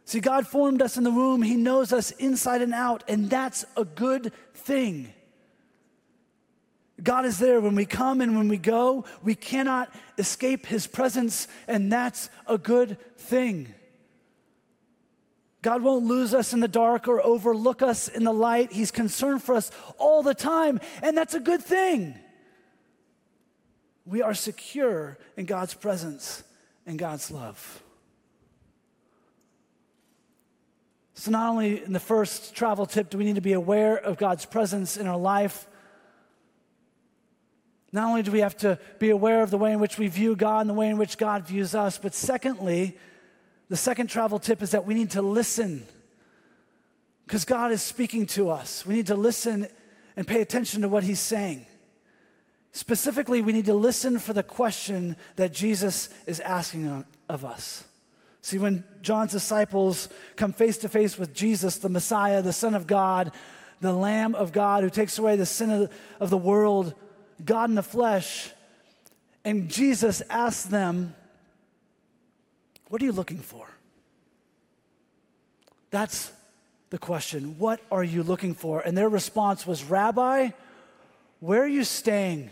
See, 0.04 0.20
God 0.20 0.46
formed 0.46 0.82
us 0.82 0.96
in 0.96 1.04
the 1.04 1.10
womb, 1.10 1.42
He 1.42 1.56
knows 1.56 1.92
us 1.92 2.10
inside 2.12 2.62
and 2.62 2.74
out, 2.74 3.04
and 3.08 3.30
that's 3.30 3.64
a 3.76 3.84
good 3.84 4.32
thing. 4.54 5.12
God 7.02 7.24
is 7.24 7.38
there 7.38 7.60
when 7.60 7.74
we 7.74 7.86
come 7.86 8.20
and 8.20 8.36
when 8.36 8.48
we 8.48 8.58
go. 8.58 9.04
We 9.22 9.34
cannot 9.34 9.92
escape 10.18 10.66
His 10.66 10.86
presence, 10.86 11.48
and 11.66 11.90
that's 11.90 12.30
a 12.46 12.58
good 12.58 12.98
thing. 13.16 13.74
God 15.62 15.82
won't 15.82 16.04
lose 16.04 16.34
us 16.34 16.52
in 16.52 16.60
the 16.60 16.68
dark 16.68 17.06
or 17.06 17.24
overlook 17.24 17.82
us 17.82 18.08
in 18.08 18.24
the 18.24 18.32
light. 18.32 18.72
He's 18.72 18.90
concerned 18.90 19.42
for 19.42 19.54
us 19.54 19.70
all 19.96 20.22
the 20.22 20.34
time, 20.34 20.80
and 21.02 21.16
that's 21.16 21.34
a 21.34 21.40
good 21.40 21.62
thing. 21.62 22.18
We 24.04 24.22
are 24.22 24.34
secure 24.34 25.18
in 25.36 25.46
God's 25.46 25.74
presence 25.74 26.42
and 26.84 26.98
God's 26.98 27.30
love. 27.30 27.81
So, 31.22 31.30
not 31.30 31.50
only 31.50 31.84
in 31.84 31.92
the 31.92 32.00
first 32.00 32.52
travel 32.52 32.84
tip 32.84 33.08
do 33.08 33.16
we 33.16 33.22
need 33.22 33.36
to 33.36 33.40
be 33.40 33.52
aware 33.52 33.96
of 33.96 34.16
God's 34.16 34.44
presence 34.44 34.96
in 34.96 35.06
our 35.06 35.16
life, 35.16 35.68
not 37.92 38.08
only 38.08 38.24
do 38.24 38.32
we 38.32 38.40
have 38.40 38.56
to 38.56 38.76
be 38.98 39.10
aware 39.10 39.44
of 39.44 39.50
the 39.50 39.56
way 39.56 39.70
in 39.70 39.78
which 39.78 39.98
we 39.98 40.08
view 40.08 40.34
God 40.34 40.62
and 40.62 40.70
the 40.70 40.74
way 40.74 40.88
in 40.88 40.98
which 40.98 41.18
God 41.18 41.46
views 41.46 41.76
us, 41.76 41.96
but 41.96 42.12
secondly, 42.12 42.98
the 43.68 43.76
second 43.76 44.08
travel 44.08 44.40
tip 44.40 44.62
is 44.62 44.72
that 44.72 44.84
we 44.84 44.94
need 44.94 45.10
to 45.10 45.22
listen 45.22 45.86
because 47.24 47.44
God 47.44 47.70
is 47.70 47.82
speaking 47.82 48.26
to 48.26 48.50
us. 48.50 48.84
We 48.84 48.94
need 48.94 49.06
to 49.06 49.14
listen 49.14 49.68
and 50.16 50.26
pay 50.26 50.40
attention 50.40 50.82
to 50.82 50.88
what 50.88 51.04
He's 51.04 51.20
saying. 51.20 51.66
Specifically, 52.72 53.42
we 53.42 53.52
need 53.52 53.66
to 53.66 53.74
listen 53.74 54.18
for 54.18 54.32
the 54.32 54.42
question 54.42 55.14
that 55.36 55.52
Jesus 55.52 56.08
is 56.26 56.40
asking 56.40 57.04
of 57.28 57.44
us. 57.44 57.84
See, 58.42 58.58
when 58.58 58.82
John's 59.02 59.30
disciples 59.30 60.08
come 60.34 60.52
face 60.52 60.78
to 60.78 60.88
face 60.88 61.16
with 61.16 61.32
Jesus, 61.32 61.78
the 61.78 61.88
Messiah, 61.88 62.42
the 62.42 62.52
Son 62.52 62.74
of 62.74 62.88
God, 62.88 63.32
the 63.80 63.92
Lamb 63.92 64.34
of 64.34 64.52
God 64.52 64.82
who 64.82 64.90
takes 64.90 65.16
away 65.16 65.36
the 65.36 65.46
sin 65.46 65.88
of, 66.18 66.30
the 66.30 66.36
world, 66.36 66.94
God 67.44 67.70
in 67.70 67.76
the 67.76 67.84
flesh, 67.84 68.50
and 69.44 69.68
Jesus 69.68 70.22
asks 70.28 70.64
them, 70.64 71.14
what 72.88 73.00
are 73.00 73.04
you 73.04 73.12
looking 73.12 73.38
for? 73.38 73.68
That's 75.90 76.32
the 76.90 76.98
question. 76.98 77.58
What 77.58 77.80
are 77.92 78.04
you 78.04 78.22
looking 78.22 78.54
for? 78.54 78.80
And 78.80 78.98
their 78.98 79.08
response 79.08 79.66
was, 79.66 79.84
Rabbi, 79.84 80.50
where 81.38 81.62
are 81.62 81.68
you 81.68 81.84
staying? 81.84 82.50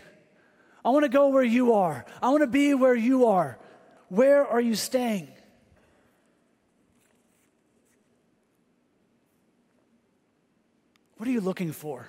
I 0.83 0.89
want 0.89 1.03
to 1.03 1.09
go 1.09 1.27
where 1.27 1.43
you 1.43 1.73
are. 1.73 2.05
I 2.21 2.29
want 2.29 2.41
to 2.41 2.47
be 2.47 2.73
where 2.73 2.95
you 2.95 3.27
are. 3.27 3.59
Where 4.09 4.47
are 4.47 4.61
you 4.61 4.75
staying? 4.75 5.27
What 11.21 11.27
are 11.27 11.33
you 11.33 11.41
looking 11.41 11.71
for? 11.71 12.07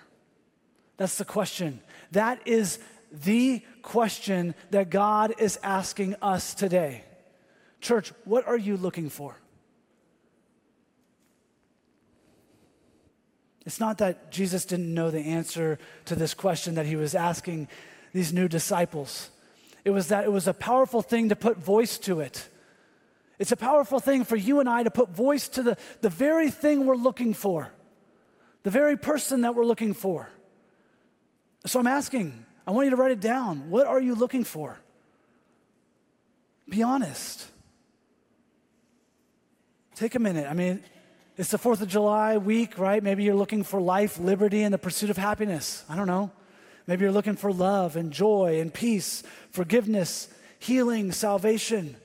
That's 0.96 1.18
the 1.18 1.26
question. 1.26 1.82
That 2.12 2.48
is 2.48 2.78
the 3.12 3.62
question 3.82 4.54
that 4.70 4.88
God 4.88 5.34
is 5.36 5.58
asking 5.62 6.14
us 6.22 6.54
today. 6.54 7.04
Church, 7.82 8.10
what 8.24 8.48
are 8.48 8.56
you 8.56 8.78
looking 8.78 9.10
for? 9.10 9.36
It's 13.66 13.78
not 13.78 13.98
that 13.98 14.32
Jesus 14.32 14.64
didn't 14.64 14.94
know 14.94 15.10
the 15.10 15.20
answer 15.20 15.78
to 16.06 16.14
this 16.14 16.32
question 16.32 16.76
that 16.76 16.86
he 16.86 16.96
was 16.96 17.14
asking 17.14 17.68
these 18.14 18.32
new 18.32 18.48
disciples. 18.48 19.28
It 19.84 19.90
was 19.90 20.08
that 20.08 20.24
it 20.24 20.32
was 20.32 20.48
a 20.48 20.54
powerful 20.54 21.02
thing 21.02 21.28
to 21.28 21.36
put 21.36 21.58
voice 21.58 21.98
to 21.98 22.20
it. 22.20 22.48
It's 23.38 23.52
a 23.52 23.56
powerful 23.56 24.00
thing 24.00 24.24
for 24.24 24.36
you 24.36 24.58
and 24.60 24.70
I 24.70 24.84
to 24.84 24.90
put 24.90 25.10
voice 25.10 25.48
to 25.48 25.62
the, 25.62 25.76
the 26.00 26.08
very 26.08 26.50
thing 26.50 26.86
we're 26.86 26.96
looking 26.96 27.34
for, 27.34 27.70
the 28.62 28.70
very 28.70 28.96
person 28.96 29.42
that 29.42 29.54
we're 29.54 29.64
looking 29.64 29.94
for. 29.94 30.28
So 31.66 31.80
I'm 31.80 31.86
asking, 31.86 32.44
I 32.66 32.70
want 32.70 32.86
you 32.86 32.90
to 32.90 32.96
write 32.96 33.12
it 33.12 33.20
down. 33.20 33.70
What 33.70 33.86
are 33.86 34.00
you 34.00 34.14
looking 34.14 34.44
for? 34.44 34.78
Be 36.68 36.82
honest. 36.82 37.46
Take 39.94 40.14
a 40.14 40.18
minute. 40.18 40.46
I 40.48 40.54
mean, 40.54 40.82
it's 41.36 41.50
the 41.50 41.58
4th 41.58 41.80
of 41.80 41.88
July 41.88 42.38
week, 42.38 42.78
right? 42.78 43.02
Maybe 43.02 43.24
you're 43.24 43.34
looking 43.34 43.62
for 43.62 43.80
life, 43.80 44.18
liberty, 44.18 44.62
and 44.62 44.72
the 44.72 44.78
pursuit 44.78 45.10
of 45.10 45.16
happiness. 45.16 45.84
I 45.88 45.96
don't 45.96 46.06
know. 46.06 46.30
Maybe 46.86 47.04
you're 47.04 47.12
looking 47.12 47.36
for 47.36 47.52
love 47.52 47.96
and 47.96 48.12
joy 48.12 48.60
and 48.60 48.72
peace, 48.72 49.22
forgiveness, 49.50 50.28
healing, 50.58 51.12
salvation. 51.12 51.96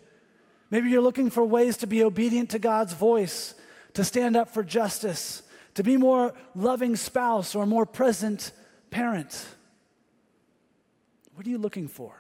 Maybe 0.70 0.90
you're 0.90 1.02
looking 1.02 1.30
for 1.30 1.44
ways 1.44 1.78
to 1.78 1.88
be 1.88 2.04
obedient 2.04 2.52
to 2.52 2.60
God's 2.60 2.94
voice, 2.94 3.54
to 3.94 4.04
stand 4.04 4.36
up 4.36 4.50
for 4.50 4.64
justice, 4.64 5.42
to 5.78 5.84
be 5.84 5.96
more 5.96 6.34
loving 6.56 6.96
spouse 6.96 7.54
or 7.54 7.68
more 7.68 7.86
present 7.86 8.52
parent. 8.90 9.46
What 11.36 11.46
are 11.46 11.50
you 11.52 11.60
looking 11.60 11.88
for? 11.88 12.16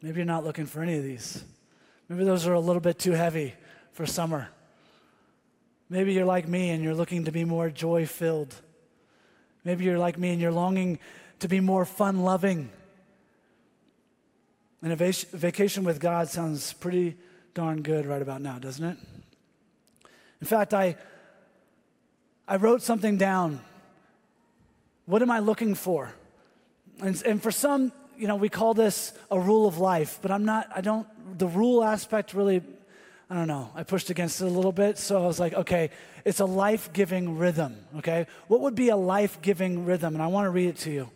Maybe 0.00 0.16
you're 0.16 0.24
not 0.24 0.42
looking 0.42 0.64
for 0.64 0.82
any 0.82 0.96
of 0.96 1.04
these. 1.04 1.44
Maybe 2.08 2.24
those 2.24 2.46
are 2.46 2.54
a 2.54 2.60
little 2.60 2.80
bit 2.80 2.98
too 2.98 3.12
heavy 3.12 3.52
for 3.92 4.06
summer. 4.06 4.48
Maybe 5.90 6.14
you're 6.14 6.24
like 6.24 6.48
me 6.48 6.70
and 6.70 6.82
you're 6.82 6.94
looking 6.94 7.26
to 7.26 7.32
be 7.32 7.44
more 7.44 7.68
joy 7.68 8.06
filled. 8.06 8.54
Maybe 9.62 9.84
you're 9.84 9.98
like 9.98 10.16
me 10.16 10.30
and 10.30 10.40
you're 10.40 10.52
longing 10.52 11.00
to 11.40 11.48
be 11.48 11.60
more 11.60 11.84
fun 11.84 12.22
loving. 12.22 12.70
And 14.80 14.90
a 14.90 14.96
vacation 14.96 15.84
with 15.84 16.00
God 16.00 16.30
sounds 16.30 16.72
pretty 16.72 17.18
darn 17.52 17.82
good 17.82 18.06
right 18.06 18.22
about 18.22 18.40
now, 18.40 18.58
doesn't 18.58 18.86
it? 18.86 18.96
In 20.40 20.46
fact, 20.46 20.72
I, 20.72 20.96
I 22.48 22.56
wrote 22.56 22.82
something 22.82 23.16
down. 23.16 23.60
What 25.06 25.22
am 25.22 25.30
I 25.30 25.40
looking 25.40 25.74
for? 25.74 26.12
And, 27.00 27.20
and 27.24 27.42
for 27.42 27.50
some, 27.50 27.92
you 28.16 28.26
know, 28.26 28.36
we 28.36 28.48
call 28.48 28.74
this 28.74 29.12
a 29.30 29.38
rule 29.38 29.66
of 29.66 29.78
life, 29.78 30.18
but 30.22 30.30
I'm 30.30 30.44
not, 30.44 30.68
I 30.74 30.80
don't 30.80 31.06
the 31.38 31.46
rule 31.46 31.82
aspect 31.82 32.34
really, 32.34 32.62
I 33.30 33.34
don't 33.34 33.48
know, 33.48 33.70
I 33.74 33.82
pushed 33.82 34.10
against 34.10 34.40
it 34.40 34.46
a 34.46 34.50
little 34.50 34.72
bit. 34.72 34.98
So 34.98 35.22
I 35.22 35.26
was 35.26 35.40
like, 35.40 35.54
okay, 35.54 35.90
it's 36.24 36.40
a 36.40 36.44
life 36.44 36.92
giving 36.92 37.38
rhythm, 37.38 37.76
okay? 37.98 38.26
What 38.48 38.60
would 38.60 38.74
be 38.74 38.88
a 38.88 38.96
life 38.96 39.40
giving 39.40 39.84
rhythm? 39.84 40.14
And 40.14 40.22
I 40.22 40.26
want 40.26 40.46
to 40.46 40.50
read 40.50 40.68
it 40.68 40.76
to 40.78 40.90
you. 40.90 41.10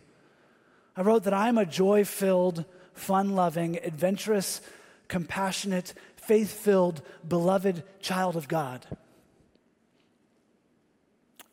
I 0.95 1.01
wrote 1.01 1.23
that 1.23 1.33
I'm 1.33 1.57
a 1.57 1.65
joy 1.65 2.05
filled, 2.05 2.65
fun 2.93 3.35
loving, 3.35 3.77
adventurous, 3.83 4.61
compassionate, 5.07 5.93
faith 6.15 6.51
filled, 6.51 7.01
beloved 7.27 7.83
child 8.01 8.35
of 8.35 8.47
God 8.47 8.85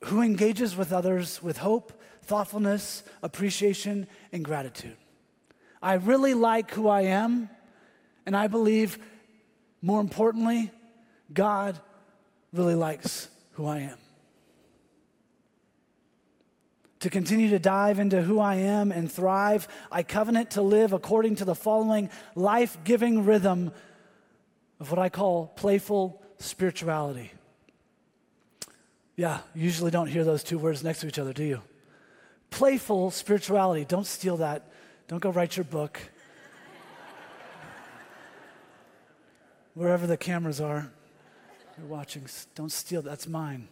who 0.05 0.21
engages 0.21 0.77
with 0.77 0.93
others 0.93 1.43
with 1.43 1.59
hope, 1.59 1.93
thoughtfulness, 2.23 3.03
appreciation, 3.23 4.07
and 4.33 4.45
gratitude. 4.45 4.97
I 5.83 5.95
really 5.95 6.35
like 6.35 6.71
who 6.73 6.89
I 6.89 7.03
am. 7.03 7.51
And 8.25 8.37
I 8.37 8.47
believe, 8.47 8.99
more 9.81 10.01
importantly, 10.01 10.71
God 11.33 11.79
really 12.53 12.77
likes 12.77 13.29
who 13.53 13.67
I 13.67 13.81
am. 13.81 13.99
To 17.01 17.11
continue 17.11 17.51
to 17.51 17.59
dive 17.59 17.99
into 17.99 18.23
who 18.23 18.39
I 18.39 18.57
am 18.57 18.93
and 18.93 19.11
thrive, 19.11 19.67
I 19.91 20.05
covenant 20.05 20.53
to 20.53 20.63
live 20.63 20.93
according 20.93 21.37
to 21.37 21.45
the 21.45 21.57
following 21.57 22.11
life 22.37 22.79
giving 22.85 23.25
rhythm 23.25 23.73
of 24.79 24.91
what 24.91 25.01
I 25.01 25.09
call 25.09 25.49
playful 25.49 26.23
spirituality. 26.39 27.33
Yeah, 29.15 29.41
you 29.55 29.63
usually 29.65 29.91
don't 29.91 30.07
hear 30.07 30.25
those 30.25 30.43
two 30.43 30.59
words 30.59 30.83
next 30.83 31.01
to 31.01 31.07
each 31.07 31.19
other, 31.19 31.33
do 31.33 31.45
you? 31.45 31.61
Playful 32.51 33.11
spirituality. 33.11 33.85
Don't 33.85 34.07
steal 34.07 34.39
that. 34.39 34.71
Don't 35.09 35.21
go 35.21 35.31
write 35.31 35.57
your 35.57 35.65
book. 35.65 36.01
wherever 39.75 40.07
the 40.07 40.17
cameras 40.17 40.61
are. 40.61 40.91
You're 41.79 41.87
watching. 41.87 42.27
Don't 42.55 42.73
steal. 42.73 43.03
That's 43.03 43.27
mine. 43.27 43.69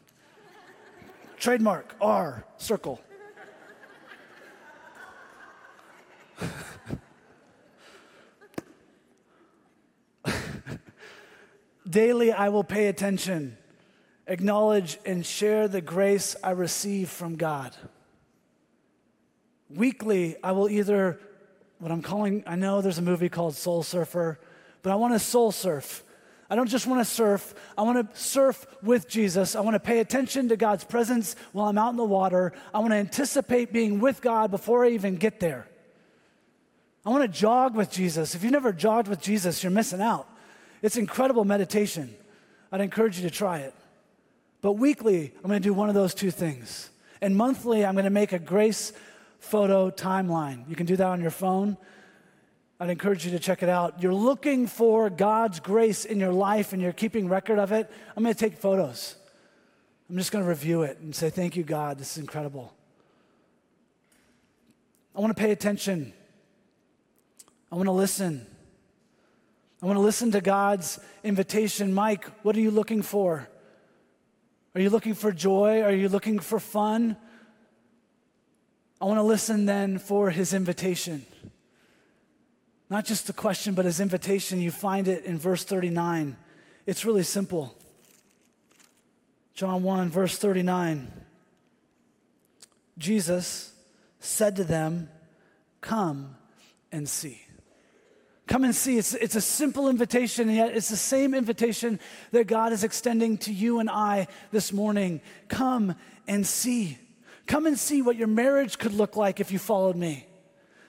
trademark, 1.39 1.95
R, 2.01 2.45
circle. 2.59 3.01
Daily, 11.89 12.31
I 12.33 12.51
will 12.51 12.65
pay 12.65 12.89
attention, 12.89 13.57
acknowledge, 14.27 14.99
and 15.05 15.25
share 15.25 15.69
the 15.69 15.81
grace 15.81 16.37
I 16.43 16.51
receive 16.51 17.11
from 17.11 17.37
God. 17.37 17.75
Weekly, 19.69 20.37
I 20.43 20.53
will 20.53 20.69
either, 20.69 21.21
what 21.79 21.91
I'm 21.91 22.03
calling, 22.03 22.43
I 22.47 22.57
know 22.57 22.81
there's 22.81 22.99
a 22.99 23.03
movie 23.03 23.29
called 23.29 23.55
Soul 23.55 23.83
Surfer, 23.83 24.39
but 24.83 24.93
I 24.93 24.97
want 24.97 25.15
to 25.15 25.19
soul 25.19 25.53
surf. 25.53 26.05
I 26.49 26.57
don't 26.57 26.69
just 26.69 26.89
want 26.89 27.01
to 27.01 27.05
surf, 27.05 27.55
I 27.79 27.83
want 27.83 28.13
to 28.13 28.21
surf 28.21 28.67
with 28.83 29.09
Jesus. 29.09 29.55
I 29.55 29.61
want 29.61 29.75
to 29.75 29.81
pay 29.81 30.01
attention 30.01 30.49
to 30.49 30.57
God's 30.57 30.83
presence 30.83 31.37
while 31.53 31.69
I'm 31.69 31.79
out 31.79 31.91
in 31.91 31.97
the 31.97 32.05
water. 32.05 32.53
I 32.75 32.81
want 32.81 32.91
to 32.91 32.97
anticipate 32.97 33.73
being 33.73 34.01
with 34.01 34.21
God 34.21 34.51
before 34.51 34.85
I 34.85 34.91
even 34.91 35.15
get 35.15 35.39
there. 35.39 35.69
I 37.07 37.11
want 37.11 37.23
to 37.23 37.29
jog 37.29 37.77
with 37.77 37.91
Jesus. 37.91 38.35
If 38.35 38.43
you've 38.43 38.53
never 38.53 38.73
jogged 38.73 39.07
with 39.07 39.21
Jesus, 39.21 39.63
you're 39.63 39.71
missing 39.71 40.01
out. 40.01 40.29
It's 40.83 40.97
incredible 40.97 41.45
meditation. 41.45 42.13
I'd 42.73 42.81
encourage 42.81 43.19
you 43.19 43.29
to 43.29 43.35
try 43.35 43.59
it. 43.59 43.75
But 44.63 44.73
weekly, 44.73 45.33
I'm 45.37 45.49
going 45.49 45.61
to 45.63 45.69
do 45.69 45.75
one 45.75 45.89
of 45.89 45.95
those 45.95 46.15
two 46.15 46.31
things. 46.31 46.91
And 47.21 47.37
monthly, 47.37 47.85
I'm 47.85 47.95
going 47.95 48.05
to 48.05 48.11
make 48.11 48.33
a 48.33 48.39
grace 48.39 48.93
photo 49.39 49.91
timeline. 49.91 50.69
You 50.69 50.77
can 50.77 50.87
do 50.87 50.97
that 50.97 51.07
on 51.07 51.21
your 51.21 51.31
phone. 51.31 51.77
I'd 52.79 52.89
encourage 52.89 53.27
you 53.27 53.31
to 53.33 53.39
check 53.39 53.63
it 53.63 53.69
out. 53.69 54.03
You're 54.03 54.15
looking 54.15 54.67
for 54.67 55.11
God's 55.11 55.61
grace 55.61 56.07
in 56.07 56.19
your 56.19 56.33
life 56.33 56.73
and 56.73 56.81
you're 56.81 56.93
keeping 56.93 57.29
record 57.29 57.59
of 57.59 57.73
it. 57.73 57.91
I'm 58.17 58.23
going 58.23 58.35
to 58.35 58.41
take 58.41 58.57
photos. 58.57 59.17
I'm 60.09 60.17
just 60.17 60.33
going 60.33 60.43
to 60.43 60.49
review 60.49 60.83
it 60.83 60.99
and 60.99 61.15
say, 61.15 61.29
Thank 61.29 61.57
you, 61.57 61.63
God. 61.63 61.99
This 61.99 62.13
is 62.13 62.19
incredible. 62.19 62.73
I 65.15 65.21
want 65.21 65.37
to 65.37 65.41
pay 65.41 65.51
attention. 65.51 66.15
I 67.71 67.77
want 67.77 67.87
to 67.87 67.93
listen. 67.93 68.47
I 69.83 69.87
want 69.87 69.99
to 69.99 70.03
listen 70.03 70.31
to 70.33 70.41
God's 70.41 70.99
invitation. 71.23 71.93
Mike, 71.93 72.25
what 72.43 72.57
are 72.57 72.61
you 72.61 72.71
looking 72.71 73.03
for? 73.03 73.47
Are 74.75 74.81
you 74.81 74.91
looking 74.91 75.15
for 75.15 75.33
joy? 75.33 75.83
Are 75.83 75.93
you 75.93 76.09
looking 76.09 76.39
for 76.39 76.61
fun? 76.61 77.17
I 79.01 79.05
want 79.05 79.19
to 79.19 79.23
listen 79.23 79.67
then 79.67 79.99
for 79.99 80.31
his 80.31 80.55
invitation. 80.55 81.25
Not 82.89 83.05
just 83.05 83.27
the 83.27 83.33
question, 83.33 83.75
but 83.75 83.85
his 83.85 84.01
invitation. 84.01 84.61
You 84.61 84.71
find 84.71 85.09
it 85.09 85.25
in 85.25 85.39
verse 85.39 85.65
39. 85.65 86.37
It's 86.87 87.05
really 87.05 87.23
simple. 87.23 87.77
John 89.55 89.83
1, 89.83 90.11
verse 90.11 90.39
39. 90.39 91.11
Jesus 92.99 93.73
said 94.19 94.57
to 94.57 94.65
them, 94.65 95.09
Come 95.81 96.37
and 96.93 97.09
see. 97.09 97.43
Come 98.51 98.65
and 98.65 98.75
see. 98.75 98.99
It's, 98.99 99.15
it's 99.15 99.37
a 99.37 99.41
simple 99.41 99.89
invitation, 99.89 100.49
and 100.49 100.57
yet 100.57 100.77
it's 100.77 100.89
the 100.89 100.97
same 100.97 101.35
invitation 101.35 102.01
that 102.33 102.49
God 102.49 102.73
is 102.73 102.83
extending 102.83 103.39
to 103.39 103.53
you 103.53 103.79
and 103.79 103.89
I 103.89 104.27
this 104.51 104.73
morning. 104.73 105.21
Come 105.47 105.95
and 106.27 106.45
see. 106.45 106.99
Come 107.47 107.67
and 107.67 107.79
see 107.79 108.03
what 108.03 108.17
your 108.17 108.27
marriage 108.27 108.77
could 108.77 108.93
look 108.93 109.17
like 109.17 109.39
if 109.39 109.53
you 109.53 109.61
followed 109.61 109.95
me. 109.95 110.27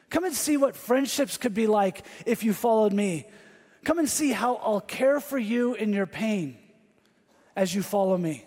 Come 0.09 0.23
and 0.23 0.33
see 0.33 0.57
what 0.57 0.75
friendships 0.75 1.37
could 1.37 1.53
be 1.53 1.67
like 1.67 2.03
if 2.25 2.43
you 2.43 2.51
followed 2.51 2.93
me. 2.93 3.27
Come 3.83 3.99
and 3.99 4.09
see 4.09 4.31
how 4.31 4.55
I'll 4.55 4.81
care 4.81 5.19
for 5.19 5.37
you 5.37 5.75
in 5.75 5.93
your 5.93 6.07
pain 6.07 6.57
as 7.55 7.75
you 7.75 7.83
follow 7.83 8.17
me. 8.17 8.43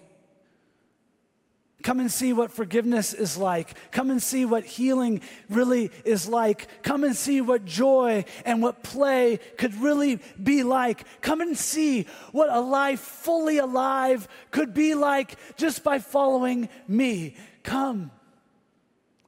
Come 1.85 2.01
and 2.01 2.11
see 2.11 2.33
what 2.33 2.51
forgiveness 2.51 3.12
is 3.12 3.37
like. 3.37 3.77
Come 3.92 4.11
and 4.11 4.23
see 4.23 4.47
what 4.47 4.64
healing 4.64 5.20
really 5.51 5.90
is 6.07 6.27
like. 6.27 6.66
Come 6.83 7.05
and 7.05 7.14
see 7.14 7.42
what 7.42 7.66
joy 7.66 8.25
and 8.47 8.62
what 8.62 8.83
play 8.83 9.38
could 9.59 9.75
really 9.75 10.18
be 10.42 10.62
like. 10.62 11.05
Come 11.20 11.42
and 11.42 11.59
see 11.59 12.07
what 12.33 12.49
a 12.49 12.59
life 12.59 13.01
fully 13.01 13.59
alive 13.59 14.27
could 14.51 14.73
be 14.73 14.94
like 14.94 15.37
just 15.59 15.85
by 15.85 15.99
following 15.99 16.70
me. 16.88 17.37
Come 17.62 18.11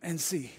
and 0.03 0.19
see. 0.19 0.51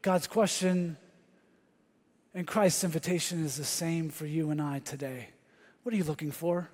God's 0.00 0.26
question 0.26 0.96
and 2.32 2.46
Christ's 2.46 2.82
invitation 2.82 3.44
is 3.44 3.58
the 3.58 3.64
same 3.64 4.08
for 4.08 4.24
you 4.24 4.50
and 4.50 4.62
I 4.62 4.78
today. 4.78 5.28
What 5.88 5.94
are 5.94 5.96
you 5.96 6.04
looking 6.04 6.32
for? 6.32 6.68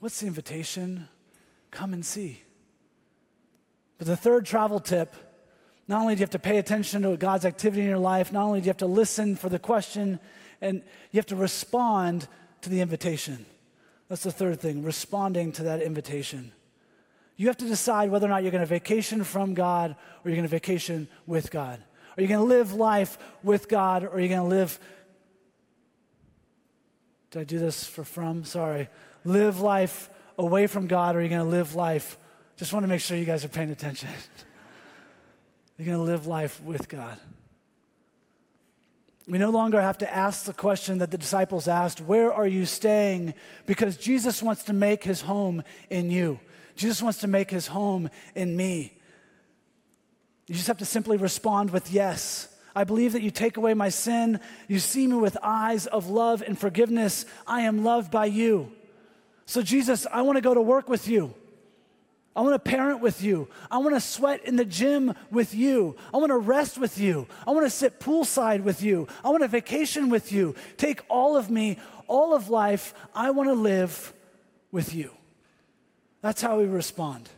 What's 0.00 0.20
the 0.20 0.26
invitation? 0.26 1.08
Come 1.70 1.94
and 1.94 2.04
see. 2.04 2.42
But 3.96 4.06
the 4.06 4.14
third 4.14 4.44
travel 4.44 4.80
tip 4.80 5.16
not 5.88 6.02
only 6.02 6.14
do 6.14 6.18
you 6.18 6.24
have 6.24 6.30
to 6.32 6.38
pay 6.38 6.58
attention 6.58 7.04
to 7.04 7.16
God's 7.16 7.46
activity 7.46 7.84
in 7.84 7.88
your 7.88 7.96
life, 7.96 8.34
not 8.34 8.42
only 8.42 8.60
do 8.60 8.66
you 8.66 8.68
have 8.68 8.76
to 8.76 8.86
listen 8.86 9.34
for 9.34 9.48
the 9.48 9.58
question, 9.58 10.20
and 10.60 10.82
you 11.10 11.16
have 11.16 11.24
to 11.28 11.36
respond 11.36 12.28
to 12.60 12.68
the 12.68 12.82
invitation. 12.82 13.46
That's 14.08 14.24
the 14.24 14.30
third 14.30 14.60
thing, 14.60 14.82
responding 14.82 15.52
to 15.52 15.62
that 15.62 15.80
invitation. 15.80 16.52
You 17.36 17.46
have 17.46 17.56
to 17.56 17.66
decide 17.66 18.10
whether 18.10 18.26
or 18.26 18.28
not 18.28 18.42
you're 18.42 18.52
going 18.52 18.60
to 18.60 18.66
vacation 18.66 19.24
from 19.24 19.54
God 19.54 19.92
or 20.22 20.30
you're 20.30 20.36
going 20.36 20.42
to 20.42 20.48
vacation 20.48 21.08
with 21.26 21.50
God. 21.50 21.82
Are 22.16 22.22
you 22.22 22.28
going 22.28 22.40
to 22.40 22.46
live 22.46 22.72
life 22.72 23.18
with 23.42 23.68
God 23.68 24.04
or 24.04 24.10
are 24.10 24.20
you 24.20 24.28
going 24.28 24.40
to 24.40 24.46
live? 24.46 24.78
Did 27.30 27.40
I 27.40 27.44
do 27.44 27.58
this 27.58 27.84
for 27.84 28.04
from? 28.04 28.44
Sorry. 28.44 28.88
Live 29.24 29.60
life 29.60 30.08
away 30.38 30.66
from 30.66 30.86
God 30.86 31.14
or 31.14 31.18
are 31.18 31.22
you 31.22 31.28
going 31.28 31.44
to 31.44 31.48
live 31.48 31.74
life? 31.74 32.18
Just 32.56 32.72
want 32.72 32.84
to 32.84 32.88
make 32.88 33.00
sure 33.00 33.16
you 33.16 33.24
guys 33.24 33.44
are 33.44 33.48
paying 33.48 33.70
attention. 33.70 34.08
you're 35.76 35.86
going 35.86 35.98
to 35.98 36.04
live 36.04 36.26
life 36.26 36.62
with 36.62 36.88
God. 36.88 37.18
We 39.28 39.38
no 39.38 39.50
longer 39.50 39.80
have 39.80 39.98
to 39.98 40.14
ask 40.14 40.44
the 40.44 40.52
question 40.52 40.98
that 40.98 41.10
the 41.10 41.18
disciples 41.18 41.66
asked, 41.66 42.00
Where 42.00 42.32
are 42.32 42.46
you 42.46 42.64
staying? 42.64 43.34
Because 43.66 43.96
Jesus 43.96 44.40
wants 44.40 44.62
to 44.64 44.72
make 44.72 45.02
his 45.02 45.22
home 45.22 45.64
in 45.90 46.10
you. 46.10 46.38
Jesus 46.76 47.02
wants 47.02 47.18
to 47.20 47.26
make 47.26 47.50
his 47.50 47.66
home 47.66 48.08
in 48.34 48.56
me. 48.56 48.96
You 50.46 50.54
just 50.54 50.68
have 50.68 50.78
to 50.78 50.84
simply 50.84 51.16
respond 51.16 51.70
with 51.70 51.90
yes. 51.90 52.48
I 52.74 52.84
believe 52.84 53.12
that 53.12 53.22
you 53.22 53.30
take 53.30 53.56
away 53.56 53.74
my 53.74 53.88
sin. 53.88 54.38
You 54.68 54.78
see 54.78 55.06
me 55.06 55.16
with 55.16 55.36
eyes 55.42 55.86
of 55.86 56.08
love 56.08 56.42
and 56.42 56.58
forgiveness. 56.58 57.24
I 57.46 57.62
am 57.62 57.84
loved 57.84 58.10
by 58.10 58.26
you. 58.26 58.70
So, 59.46 59.62
Jesus, 59.62 60.06
I 60.12 60.22
want 60.22 60.36
to 60.36 60.42
go 60.42 60.54
to 60.54 60.60
work 60.60 60.88
with 60.88 61.08
you. 61.08 61.34
I 62.36 62.42
want 62.42 62.52
to 62.52 62.70
parent 62.70 63.00
with 63.00 63.22
you. 63.22 63.48
I 63.70 63.78
want 63.78 63.94
to 63.94 64.00
sweat 64.00 64.44
in 64.44 64.56
the 64.56 64.64
gym 64.66 65.14
with 65.30 65.54
you. 65.54 65.96
I 66.12 66.18
want 66.18 66.30
to 66.30 66.36
rest 66.36 66.76
with 66.76 66.98
you. 66.98 67.26
I 67.46 67.52
want 67.52 67.64
to 67.64 67.70
sit 67.70 67.98
poolside 67.98 68.62
with 68.62 68.82
you. 68.82 69.08
I 69.24 69.30
want 69.30 69.42
to 69.42 69.48
vacation 69.48 70.10
with 70.10 70.30
you. 70.30 70.54
Take 70.76 71.00
all 71.08 71.36
of 71.36 71.48
me, 71.48 71.78
all 72.08 72.34
of 72.34 72.50
life. 72.50 72.92
I 73.14 73.30
want 73.30 73.48
to 73.48 73.54
live 73.54 74.12
with 74.70 74.94
you. 74.94 75.10
That's 76.20 76.42
how 76.42 76.58
we 76.58 76.66
respond. 76.66 77.30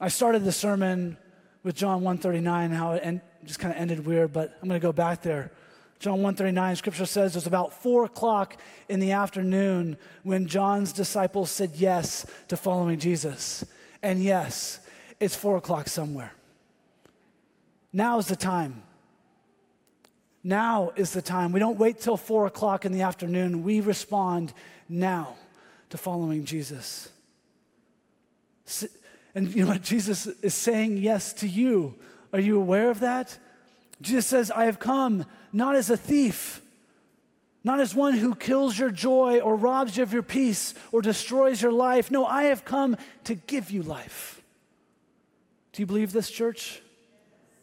I 0.00 0.08
started 0.08 0.44
the 0.44 0.52
sermon 0.52 1.18
with 1.62 1.76
John 1.76 2.02
139, 2.02 2.70
how 2.70 2.92
it 2.92 3.00
end, 3.04 3.20
just 3.44 3.58
kind 3.58 3.74
of 3.74 3.78
ended 3.78 4.06
weird, 4.06 4.32
but 4.32 4.56
I'm 4.62 4.68
going 4.68 4.80
to 4.80 4.82
go 4.82 4.92
back 4.92 5.20
there. 5.20 5.52
John 5.98 6.14
139, 6.14 6.76
scripture 6.76 7.04
says 7.04 7.32
it 7.32 7.36
was 7.36 7.46
about 7.46 7.74
four 7.82 8.04
o'clock 8.04 8.56
in 8.88 9.00
the 9.00 9.12
afternoon 9.12 9.98
when 10.22 10.46
John's 10.46 10.94
disciples 10.94 11.50
said 11.50 11.72
yes 11.74 12.24
to 12.48 12.56
following 12.56 12.98
Jesus. 12.98 13.62
And 14.02 14.22
yes, 14.22 14.80
it's 15.20 15.36
four 15.36 15.58
o'clock 15.58 15.88
somewhere. 15.88 16.32
Now 17.92 18.18
is 18.18 18.28
the 18.28 18.36
time. 18.36 18.82
Now 20.42 20.92
is 20.96 21.12
the 21.12 21.20
time. 21.20 21.52
We 21.52 21.60
don't 21.60 21.78
wait 21.78 22.00
till 22.00 22.16
four 22.16 22.46
o'clock 22.46 22.86
in 22.86 22.92
the 22.92 23.02
afternoon. 23.02 23.62
We 23.62 23.80
respond 23.80 24.54
now 24.88 25.36
to 25.90 25.98
following 25.98 26.46
Jesus. 26.46 27.10
And 29.34 29.54
you 29.54 29.62
know 29.64 29.70
what? 29.70 29.82
Jesus 29.82 30.26
is 30.26 30.54
saying 30.54 30.96
yes 30.96 31.32
to 31.34 31.48
you. 31.48 31.94
Are 32.32 32.40
you 32.40 32.56
aware 32.56 32.90
of 32.90 33.00
that? 33.00 33.38
Jesus 34.00 34.26
says, 34.26 34.50
I 34.50 34.64
have 34.64 34.78
come 34.78 35.26
not 35.52 35.76
as 35.76 35.90
a 35.90 35.96
thief, 35.96 36.62
not 37.62 37.80
as 37.80 37.94
one 37.94 38.14
who 38.14 38.34
kills 38.34 38.78
your 38.78 38.90
joy 38.90 39.40
or 39.40 39.54
robs 39.54 39.96
you 39.96 40.02
of 40.02 40.12
your 40.12 40.22
peace 40.22 40.74
or 40.92 41.02
destroys 41.02 41.60
your 41.60 41.72
life. 41.72 42.10
No, 42.10 42.24
I 42.24 42.44
have 42.44 42.64
come 42.64 42.96
to 43.24 43.34
give 43.34 43.70
you 43.70 43.82
life. 43.82 44.40
Do 45.72 45.82
you 45.82 45.86
believe 45.86 46.12
this, 46.12 46.30
church? 46.30 46.80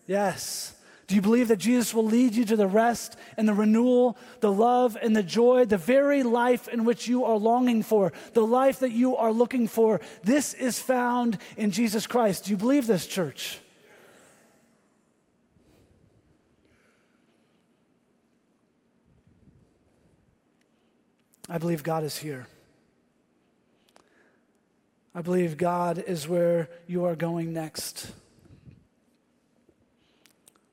Yes. 0.05 0.73
Do 1.07 1.15
you 1.15 1.21
believe 1.21 1.47
that 1.47 1.57
Jesus 1.57 1.93
will 1.93 2.05
lead 2.05 2.35
you 2.35 2.43
to 2.43 2.57
the 2.57 2.67
rest 2.67 3.15
and 3.37 3.47
the 3.47 3.53
renewal, 3.53 4.17
the 4.41 4.51
love 4.51 4.97
and 5.01 5.15
the 5.15 5.23
joy, 5.23 5.63
the 5.63 5.77
very 5.77 6.21
life 6.21 6.67
in 6.67 6.83
which 6.83 7.07
you 7.07 7.23
are 7.23 7.37
longing 7.37 7.81
for, 7.81 8.11
the 8.33 8.45
life 8.45 8.79
that 8.79 8.91
you 8.91 9.15
are 9.15 9.31
looking 9.31 9.69
for? 9.69 10.01
This 10.23 10.53
is 10.53 10.79
found 10.79 11.37
in 11.55 11.71
Jesus 11.71 12.07
Christ. 12.07 12.45
Do 12.45 12.51
you 12.51 12.57
believe 12.57 12.87
this, 12.87 13.07
church? 13.07 13.59
I 21.49 21.57
believe 21.57 21.83
God 21.83 22.03
is 22.03 22.17
here. 22.17 22.47
I 25.15 25.21
believe 25.21 25.57
God 25.57 26.03
is 26.05 26.27
where 26.27 26.69
you 26.85 27.05
are 27.05 27.15
going 27.15 27.53
next. 27.53 28.11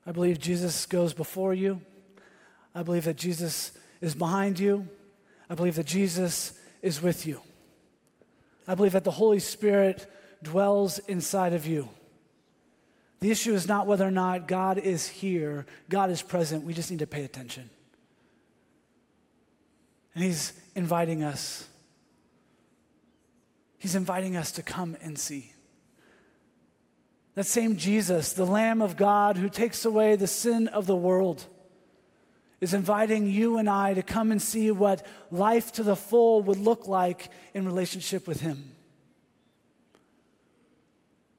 I 0.05 0.11
believe 0.11 0.39
Jesus 0.39 0.85
goes 0.85 1.13
before 1.13 1.53
you. 1.53 1.81
I 2.73 2.83
believe 2.83 3.05
that 3.05 3.15
Jesus 3.15 3.71
is 4.01 4.13
behind 4.13 4.59
you. 4.59 4.87
I 5.49 5.55
believe 5.55 5.75
that 5.75 5.85
Jesus 5.85 6.53
is 6.81 7.01
with 7.01 7.25
you. 7.25 7.41
I 8.67 8.75
believe 8.75 8.91
that 8.93 9.03
the 9.03 9.11
Holy 9.11 9.39
Spirit 9.39 10.11
dwells 10.43 10.99
inside 10.99 11.53
of 11.53 11.65
you. 11.65 11.89
The 13.19 13.31
issue 13.31 13.53
is 13.53 13.67
not 13.67 13.87
whether 13.87 14.07
or 14.07 14.11
not 14.11 14.47
God 14.47 14.77
is 14.77 15.07
here, 15.07 15.65
God 15.89 16.11
is 16.11 16.21
present. 16.21 16.63
We 16.63 16.73
just 16.73 16.91
need 16.91 16.99
to 16.99 17.07
pay 17.07 17.23
attention. 17.23 17.69
And 20.13 20.23
He's 20.23 20.53
inviting 20.75 21.23
us. 21.23 21.67
He's 23.79 23.95
inviting 23.95 24.35
us 24.35 24.51
to 24.53 24.63
come 24.63 24.97
and 25.01 25.17
see. 25.17 25.54
That 27.35 27.45
same 27.45 27.75
Jesus, 27.75 28.31
the 28.31 28.45
Lamb 28.45 28.81
of 28.81 28.95
God 28.95 29.37
who 29.37 29.49
takes 29.49 29.83
away 29.83 30.15
the 30.15 30.27
sin 30.27 30.69
of 30.69 30.87
the 30.87 30.95
world, 30.95 31.45
is 32.61 32.73
inviting 32.73 33.29
you 33.29 33.57
and 33.57 33.69
I 33.69 33.93
to 33.93 34.01
come 34.01 34.31
and 34.31 34.41
see 34.41 34.71
what 34.71 35.05
life 35.29 35.73
to 35.73 35.83
the 35.83 35.97
full 35.97 36.41
would 36.43 36.57
look 36.57 36.87
like 36.87 37.29
in 37.53 37.65
relationship 37.65 38.25
with 38.25 38.39
Him. 38.39 38.71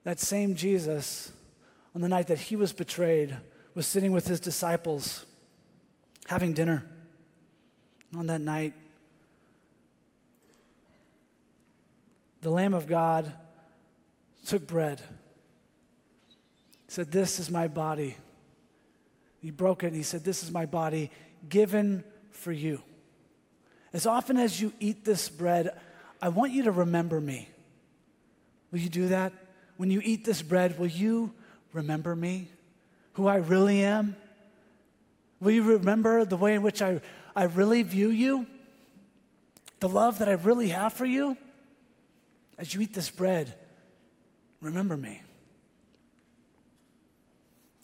That 0.05 0.21
same 0.21 0.55
Jesus, 0.55 1.33
on 1.95 2.03
the 2.03 2.09
night 2.09 2.27
that 2.27 2.39
He 2.39 2.57
was 2.57 2.75
betrayed, 2.75 3.35
was 3.75 3.87
sitting 3.87 4.13
with 4.13 4.29
His 4.29 4.39
disciples 4.39 5.25
having 6.27 6.53
dinner. 6.53 6.85
On 8.17 8.27
that 8.27 8.43
night, 8.43 8.75
the 12.43 12.51
Lamb 12.51 12.75
of 12.75 12.87
God 12.87 13.33
took 14.45 14.67
bread 14.67 15.01
said, 16.89 17.11
This 17.11 17.39
is 17.39 17.51
my 17.51 17.69
body. 17.69 18.17
He 19.41 19.51
broke 19.51 19.85
it 19.85 19.89
and 19.89 19.97
he 19.97 20.03
said, 20.03 20.25
This 20.25 20.43
is 20.43 20.51
my 20.51 20.67
body 20.67 21.11
given 21.49 22.05
for 22.31 22.53
you. 22.53 22.83
As 23.93 24.07
often 24.07 24.37
as 24.37 24.61
you 24.61 24.73
eat 24.81 25.05
this 25.05 25.29
bread, 25.29 25.79
I 26.21 26.29
want 26.29 26.53
you 26.53 26.65
to 26.65 26.73
remember 26.73 27.21
me. 27.21 27.49
Will 28.71 28.81
you 28.81 28.89
do 28.89 29.09
that? 29.09 29.33
When 29.77 29.91
you 29.91 30.01
eat 30.05 30.25
this 30.25 30.43
bread, 30.43 30.79
will 30.79 30.87
you 30.87 31.33
remember 31.73 32.17
me? 32.17 32.49
Who 33.15 33.27
I 33.27 33.37
really 33.37 33.85
am? 33.85 34.17
Will 35.41 35.53
you 35.53 35.63
remember 35.63 36.25
the 36.25 36.37
way 36.37 36.55
in 36.55 36.63
which 36.63 36.83
I, 36.83 37.01
I 37.35 37.45
really 37.45 37.83
view 37.83 38.09
you? 38.09 38.47
The 39.81 39.89
love 39.89 40.19
that 40.19 40.29
I 40.29 40.33
really 40.33 40.69
have 40.69 40.93
for 40.93 41.05
you? 41.05 41.37
As 42.59 42.75
you 42.75 42.81
eat 42.81 42.95
this 42.95 43.11
bread, 43.11 43.55
remember 44.61 44.97
me. 44.97 45.21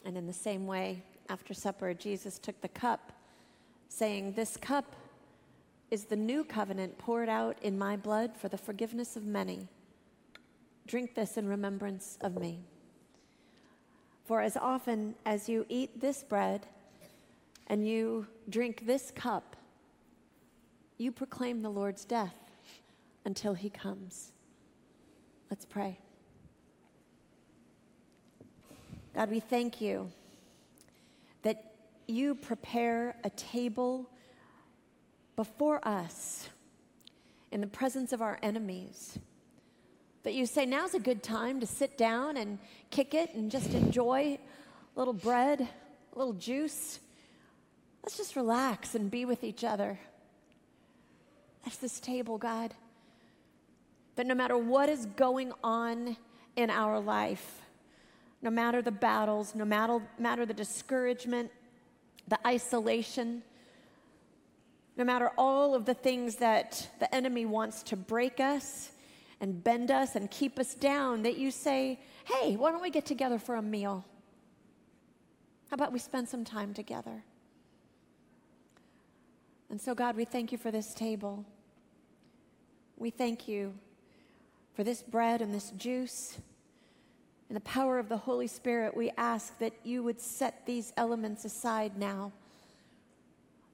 And 0.05 0.17
in 0.17 0.27
the 0.27 0.33
same 0.33 0.67
way, 0.67 1.03
after 1.29 1.55
supper, 1.55 1.95
Jesus 1.95 2.39
took 2.39 2.61
the 2.61 2.69
cup, 2.69 3.13
saying, 3.89 4.33
This 4.33 4.57
cup 4.57 4.97
is 5.91 6.05
the 6.05 6.17
new 6.17 6.45
covenant 6.45 6.99
poured 6.99 7.29
out 7.29 7.57
in 7.63 7.79
my 7.79 7.97
blood 7.97 8.37
for 8.37 8.49
the 8.49 8.59
forgiveness 8.59 9.17
of 9.17 9.25
many. 9.25 9.69
Drink 10.87 11.15
this 11.15 11.37
in 11.37 11.49
remembrance 11.49 12.19
of 12.21 12.41
me. 12.41 12.61
For 14.25 14.41
as 14.41 14.57
often 14.57 15.15
as 15.27 15.49
you 15.49 15.67
eat 15.69 16.01
this 16.01 16.23
bread 16.23 16.67
and 17.67 17.87
you 17.87 18.27
drink 18.49 18.87
this 18.87 19.11
cup, 19.11 19.57
you 20.99 21.13
proclaim 21.13 21.63
the 21.63 21.71
Lord's 21.71 22.05
death 22.05 22.37
until 23.25 23.55
he 23.55 23.71
comes. 23.71 24.33
Let's 25.51 25.65
pray. 25.65 25.99
God, 29.15 29.31
we 29.31 29.41
thank 29.41 29.81
you 29.81 30.11
that 31.43 31.75
you 32.07 32.35
prepare 32.35 33.15
a 33.25 33.31
table 33.31 34.09
before 35.37 35.87
us 35.87 36.49
in 37.51 37.61
the 37.61 37.67
presence 37.67 38.15
of 38.15 38.23
our 38.23 38.39
enemies. 38.43 39.19
That 40.23 40.33
you 40.33 40.47
say 40.47 40.65
now's 40.65 40.95
a 40.95 41.01
good 41.01 41.23
time 41.23 41.61
to 41.61 41.67
sit 41.67 41.99
down 41.99 42.39
and 42.39 42.59
kick 42.91 43.13
it 43.13 43.35
and 43.35 43.51
just 43.51 43.75
enjoy 43.75 44.39
a 44.97 44.99
little 44.99 45.13
bread, 45.13 45.61
a 45.61 46.19
little 46.19 46.33
juice. 46.33 46.99
Let's 48.03 48.17
just 48.17 48.35
relax 48.35 48.95
and 48.95 49.11
be 49.11 49.27
with 49.27 49.45
each 49.45 49.63
other. 49.63 49.99
That's 51.65 51.77
this 51.77 52.01
table, 52.01 52.39
God. 52.39 52.73
That 54.17 54.27
no 54.27 54.35
matter 54.35 54.57
what 54.57 54.89
is 54.89 55.05
going 55.05 55.53
on 55.63 56.17
in 56.57 56.71
our 56.71 56.99
life, 56.99 57.62
no 58.43 58.51
matter 58.51 58.83
the 58.83 58.93
battles, 58.93 59.55
no 59.55 59.65
matter, 59.65 60.01
matter 60.19 60.45
the 60.45 60.55
discouragement, 60.55 61.51
the 62.29 62.39
isolation, 62.47 63.43
no 64.97 65.05
matter 65.05 65.31
all 65.39 65.75
of 65.75 65.85
the 65.85 65.95
things 65.95 66.37
that 66.37 66.89
the 66.99 67.13
enemy 67.15 67.47
wants 67.47 67.83
to 67.85 67.97
break 67.97 68.41
us 68.41 68.91
and 69.41 69.63
bend 69.63 69.91
us 69.91 70.17
and 70.17 70.31
keep 70.31 70.59
us 70.59 70.75
down, 70.75 71.23
that 71.23 71.39
you 71.39 71.51
say, 71.51 71.99
hey, 72.25 72.57
why 72.57 72.71
don't 72.71 72.83
we 72.83 72.91
get 72.91 73.07
together 73.07 73.39
for 73.39 73.55
a 73.55 73.63
meal? 73.63 74.05
How 75.71 75.75
about 75.75 75.93
we 75.93 75.99
spend 75.99 76.29
some 76.29 76.45
time 76.45 76.75
together? 76.75 77.25
And 79.71 79.81
so, 79.81 79.95
God, 79.95 80.17
we 80.17 80.27
thank 80.27 80.53
you 80.53 80.59
for 80.59 80.71
this 80.71 80.93
table. 80.93 81.47
We 82.99 83.09
thank 83.09 83.49
you 83.49 83.73
for 84.75 84.85
this 84.85 85.03
bread 85.03 85.41
and 85.41 85.55
this 85.55 85.71
juice. 85.71 86.39
In 87.53 87.55
the 87.55 87.61
power 87.61 87.99
of 87.99 88.09
the 88.09 88.17
Holy 88.17 88.47
Spirit, 88.47 88.97
we 88.97 89.13
ask 89.19 89.59
that 89.59 89.75
you 89.85 90.03
would 90.03 90.19
set 90.19 90.65
these 90.65 90.91
elements 90.97 91.45
aside 91.45 91.99
now, 91.99 92.33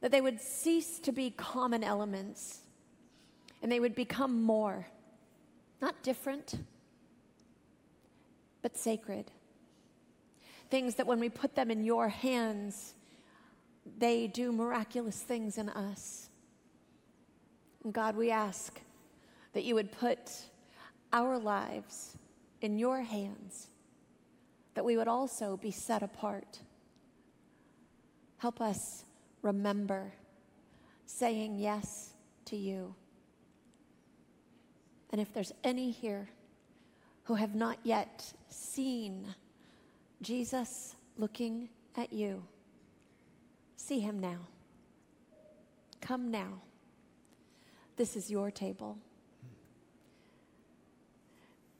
that 0.00 0.10
they 0.10 0.20
would 0.20 0.40
cease 0.40 0.98
to 0.98 1.12
be 1.12 1.30
common 1.30 1.84
elements 1.84 2.62
and 3.62 3.70
they 3.70 3.78
would 3.78 3.94
become 3.94 4.42
more, 4.42 4.88
not 5.80 6.02
different, 6.02 6.56
but 8.62 8.76
sacred. 8.76 9.30
Things 10.70 10.96
that 10.96 11.06
when 11.06 11.20
we 11.20 11.28
put 11.28 11.54
them 11.54 11.70
in 11.70 11.84
your 11.84 12.08
hands, 12.08 12.94
they 13.96 14.26
do 14.26 14.50
miraculous 14.50 15.20
things 15.20 15.56
in 15.56 15.68
us. 15.68 16.30
And 17.84 17.92
God, 17.92 18.16
we 18.16 18.32
ask 18.32 18.80
that 19.52 19.62
you 19.62 19.76
would 19.76 19.92
put 19.92 20.32
our 21.12 21.38
lives 21.38 22.17
in 22.60 22.78
your 22.78 23.02
hands, 23.02 23.68
that 24.74 24.84
we 24.84 24.96
would 24.96 25.08
also 25.08 25.56
be 25.56 25.70
set 25.70 26.02
apart. 26.02 26.60
Help 28.38 28.60
us 28.60 29.04
remember 29.42 30.12
saying 31.06 31.58
yes 31.58 32.14
to 32.44 32.56
you. 32.56 32.94
And 35.10 35.20
if 35.20 35.32
there's 35.32 35.52
any 35.64 35.90
here 35.90 36.28
who 37.24 37.34
have 37.34 37.54
not 37.54 37.78
yet 37.82 38.32
seen 38.48 39.34
Jesus 40.22 40.94
looking 41.16 41.68
at 41.96 42.12
you, 42.12 42.42
see 43.76 44.00
him 44.00 44.18
now. 44.18 44.38
Come 46.00 46.30
now. 46.30 46.60
This 47.96 48.16
is 48.16 48.30
your 48.30 48.50
table. 48.50 48.98